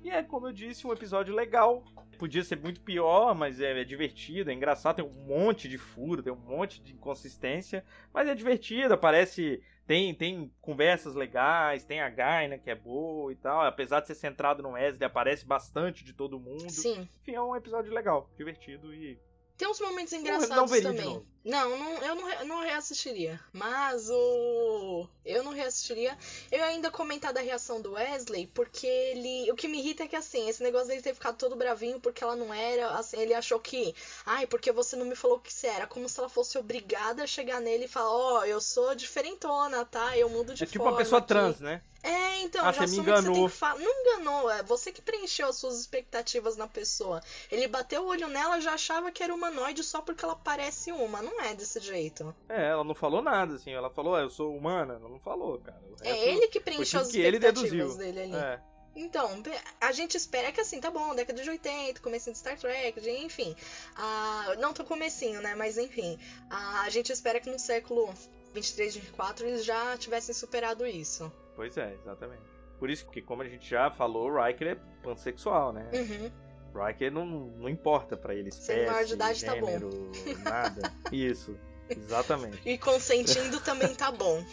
[0.04, 1.84] E é, como eu disse, um episódio legal.
[2.18, 6.24] Podia ser muito pior, mas é, é divertido, é engraçado, tem um monte de furo,
[6.24, 7.84] tem um monte de inconsistência,
[8.14, 9.62] mas é divertido, aparece.
[9.86, 13.62] Tem, tem conversas legais, tem a Gaina que é boa e tal.
[13.66, 16.70] Apesar de ser centrado no Wesley, aparece bastante de todo mundo.
[16.70, 17.10] Sim.
[17.22, 19.20] Enfim, é um episódio legal, divertido e.
[19.58, 21.22] Tem uns momentos engraçados também.
[21.46, 23.38] Não, não, eu não, não reassistiria.
[23.52, 25.06] Mas o.
[25.26, 26.18] Eu não reassistiria.
[26.50, 29.52] Eu ainda comentar da reação do Wesley, porque ele.
[29.52, 32.24] O que me irrita é que assim, esse negócio dele ter ficado todo bravinho porque
[32.24, 32.92] ela não era.
[32.92, 33.94] Assim, ele achou que.
[34.26, 35.86] Ai, porque você não me falou o que você era.
[35.86, 40.18] Como se ela fosse obrigada a chegar nele e falar: Ó, eu sou diferentona, tá?
[40.18, 41.82] Eu mudo de É tipo uma pessoa aqui." trans, né?
[42.06, 43.50] É, então, Ah, já você me assume que você tem enganou.
[43.50, 43.80] que falar.
[43.80, 47.22] Não enganou, é você que preencheu as suas expectativas na pessoa.
[47.50, 51.22] Ele bateu o olho nela já achava que era humanoide só porque ela parece uma.
[51.22, 52.36] Não é desse jeito.
[52.50, 53.72] É, ela não falou nada, assim.
[53.72, 54.96] Ela falou, ah, eu sou humana.
[54.96, 55.80] Ela não falou, cara.
[55.92, 58.36] Resto É ele que preencheu as expectativas dele ali.
[58.36, 58.60] É.
[58.96, 59.42] Então,
[59.82, 63.10] a gente espera que assim, tá bom, década de 80, comecinho de Star Trek, de-
[63.10, 63.56] enfim.
[63.96, 65.56] Ah, não tô comecinho, né?
[65.56, 66.20] Mas enfim.
[66.50, 68.14] Ah, a gente espera que no século
[68.54, 71.32] 23, 24 eles já tivessem superado isso.
[71.56, 72.44] Pois é, exatamente.
[72.78, 75.90] Por isso que, como a gente já falou, o Riker é pansexual, né?
[75.94, 76.32] Uhum.
[76.74, 79.68] Riker não, não importa pra ele espécie, maior de idade, tá bom.
[79.68, 80.12] gênero,
[80.44, 80.94] nada.
[81.12, 81.56] Isso,
[81.90, 82.60] exatamente.
[82.66, 84.44] E consentindo também tá bom.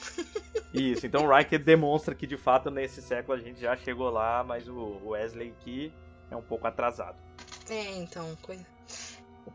[0.74, 4.44] Isso, então o Riker demonstra que de fato nesse século a gente já chegou lá,
[4.44, 5.92] mas o Wesley aqui
[6.30, 7.16] é um pouco atrasado.
[7.68, 8.64] É, então, coisa.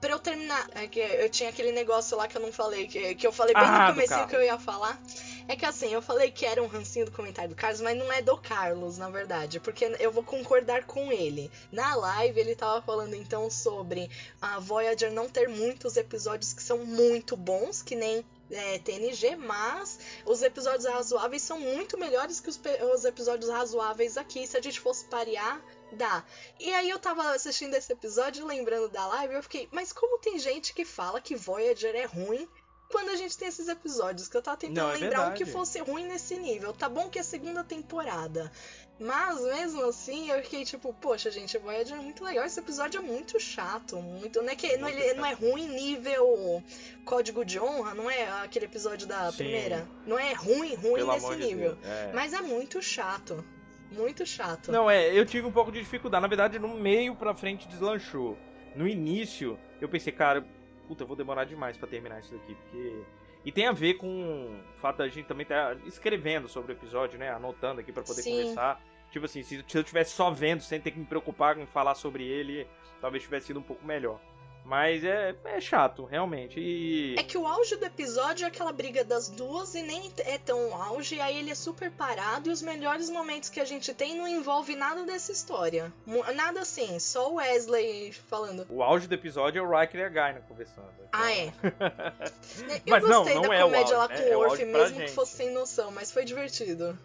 [0.02, 3.16] Pra eu terminar, é que eu tinha aquele negócio lá que eu não falei, que,
[3.16, 4.30] que eu falei bem Ah, no Carlos.
[4.30, 5.00] que eu ia falar.
[5.48, 8.12] É que assim, eu falei que era um rancinho do comentário do Carlos, mas não
[8.12, 11.52] é do Carlos, na verdade, porque eu vou concordar com ele.
[11.72, 14.10] Na live ele tava falando então sobre
[14.42, 20.00] a Voyager não ter muitos episódios que são muito bons, que nem é, TNG, mas
[20.26, 22.60] os episódios razoáveis são muito melhores que os,
[22.94, 24.48] os episódios razoáveis aqui.
[24.48, 26.24] Se a gente fosse parear, dá.
[26.60, 30.40] E aí eu tava assistindo esse episódio, lembrando da live, eu fiquei, mas como tem
[30.40, 32.50] gente que fala que Voyager é ruim
[32.90, 34.28] quando a gente tem esses episódios?
[34.28, 36.74] Que eu tava tentando Não, é lembrar um que fosse ruim nesse nível.
[36.74, 38.52] Tá bom que é segunda temporada.
[39.00, 42.46] Mas mesmo assim, eu fiquei tipo, poxa, gente, Voyager é muito legal.
[42.46, 43.98] Esse episódio é muito chato.
[43.98, 44.42] Muito.
[44.42, 46.64] Não é, que, não, Muito ele, não é ruim nível
[47.04, 49.38] código de honra, não é aquele episódio da Sim.
[49.38, 49.88] primeira.
[50.06, 51.76] Não é ruim, ruim Pelo nesse de nível.
[51.76, 52.12] Deus, é.
[52.14, 53.44] Mas é muito chato.
[53.92, 54.72] Muito chato.
[54.72, 56.22] Não, é, eu tive um pouco de dificuldade.
[56.22, 58.38] Na verdade, no meio pra frente deslanchou.
[58.76, 60.46] No início, eu pensei, cara,
[60.86, 63.04] puta, eu vou demorar demais pra terminar isso daqui, porque
[63.44, 66.76] E tem a ver com o fato da gente também estar tá escrevendo sobre o
[66.76, 67.30] episódio, né?
[67.30, 68.32] Anotando aqui para poder Sim.
[68.32, 68.82] conversar.
[69.12, 71.96] Tipo assim, se, se eu tivesse só vendo, sem ter que me preocupar em falar
[71.96, 72.68] sobre ele,
[73.00, 74.20] talvez tivesse sido um pouco melhor.
[74.66, 76.60] Mas é, é chato, realmente.
[76.60, 77.16] E...
[77.20, 80.76] É que o auge do episódio é aquela briga das duas e nem é tão
[80.76, 84.28] auge, aí ele é super parado e os melhores momentos que a gente tem não
[84.28, 85.94] envolve nada dessa história.
[86.34, 88.66] Nada assim, só o Wesley falando.
[88.68, 90.90] O auge do episódio é o Riker e a Gaina conversando.
[90.98, 91.10] Então...
[91.14, 91.46] Ah, é.
[92.66, 95.00] Eu mas gostei não, não da é comédia lá com é, o Orf, é mesmo
[95.00, 96.98] que fosse sem noção, mas foi divertido.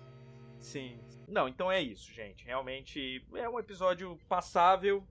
[0.59, 0.99] Sim.
[1.29, 2.45] Não, então é isso, gente.
[2.45, 5.05] Realmente é um episódio passável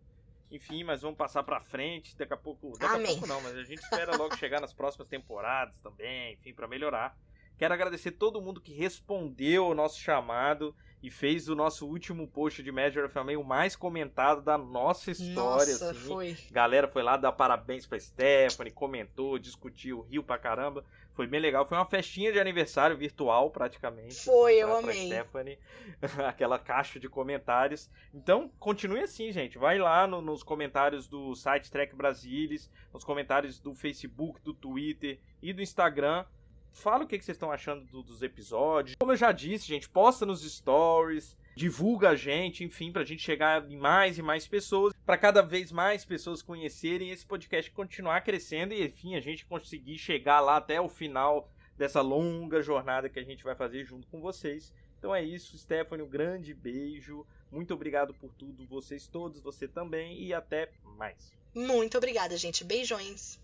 [0.52, 2.16] enfim, mas vamos passar pra frente.
[2.18, 2.78] Daqui a pouco.
[2.78, 3.06] Daqui Amém.
[3.06, 6.68] a pouco não, mas a gente espera logo chegar nas próximas temporadas também, enfim, para
[6.68, 7.18] melhorar.
[7.58, 10.74] Quero agradecer todo mundo que respondeu o nosso chamado
[11.04, 15.74] e fez o nosso último post de Major of o mais comentado da nossa história.
[15.74, 16.08] Nossa, assim.
[16.08, 16.38] foi.
[16.52, 20.86] Galera foi lá dar parabéns pra Stephanie, comentou, discutiu, riu pra caramba.
[21.20, 21.66] Foi bem legal.
[21.66, 24.24] Foi uma festinha de aniversário virtual, praticamente.
[24.24, 25.08] Foi, pra, eu amei.
[25.08, 25.60] Stephanie.
[26.26, 27.92] Aquela caixa de comentários.
[28.14, 29.58] Então, continue assim, gente.
[29.58, 35.20] Vai lá no, nos comentários do site Trek Brasilis, nos comentários do Facebook, do Twitter
[35.42, 36.24] e do Instagram
[36.72, 38.96] Fala o que, vocês estão achando do, dos episódios.
[38.98, 43.70] Como eu já disse, gente, posta nos stories, divulga a gente, enfim, pra gente chegar
[43.70, 48.74] em mais e mais pessoas, para cada vez mais pessoas conhecerem esse podcast continuar crescendo
[48.74, 53.26] e, enfim, a gente conseguir chegar lá até o final dessa longa jornada que a
[53.26, 54.74] gente vai fazer junto com vocês.
[54.98, 57.28] Então é isso, Stephanie, um grande beijo.
[57.52, 61.34] Muito obrigado por tudo, vocês todos, você também, e até mais.
[61.54, 62.64] Muito obrigada, gente.
[62.64, 63.38] Beijões.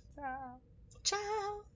[1.04, 1.75] Tchau.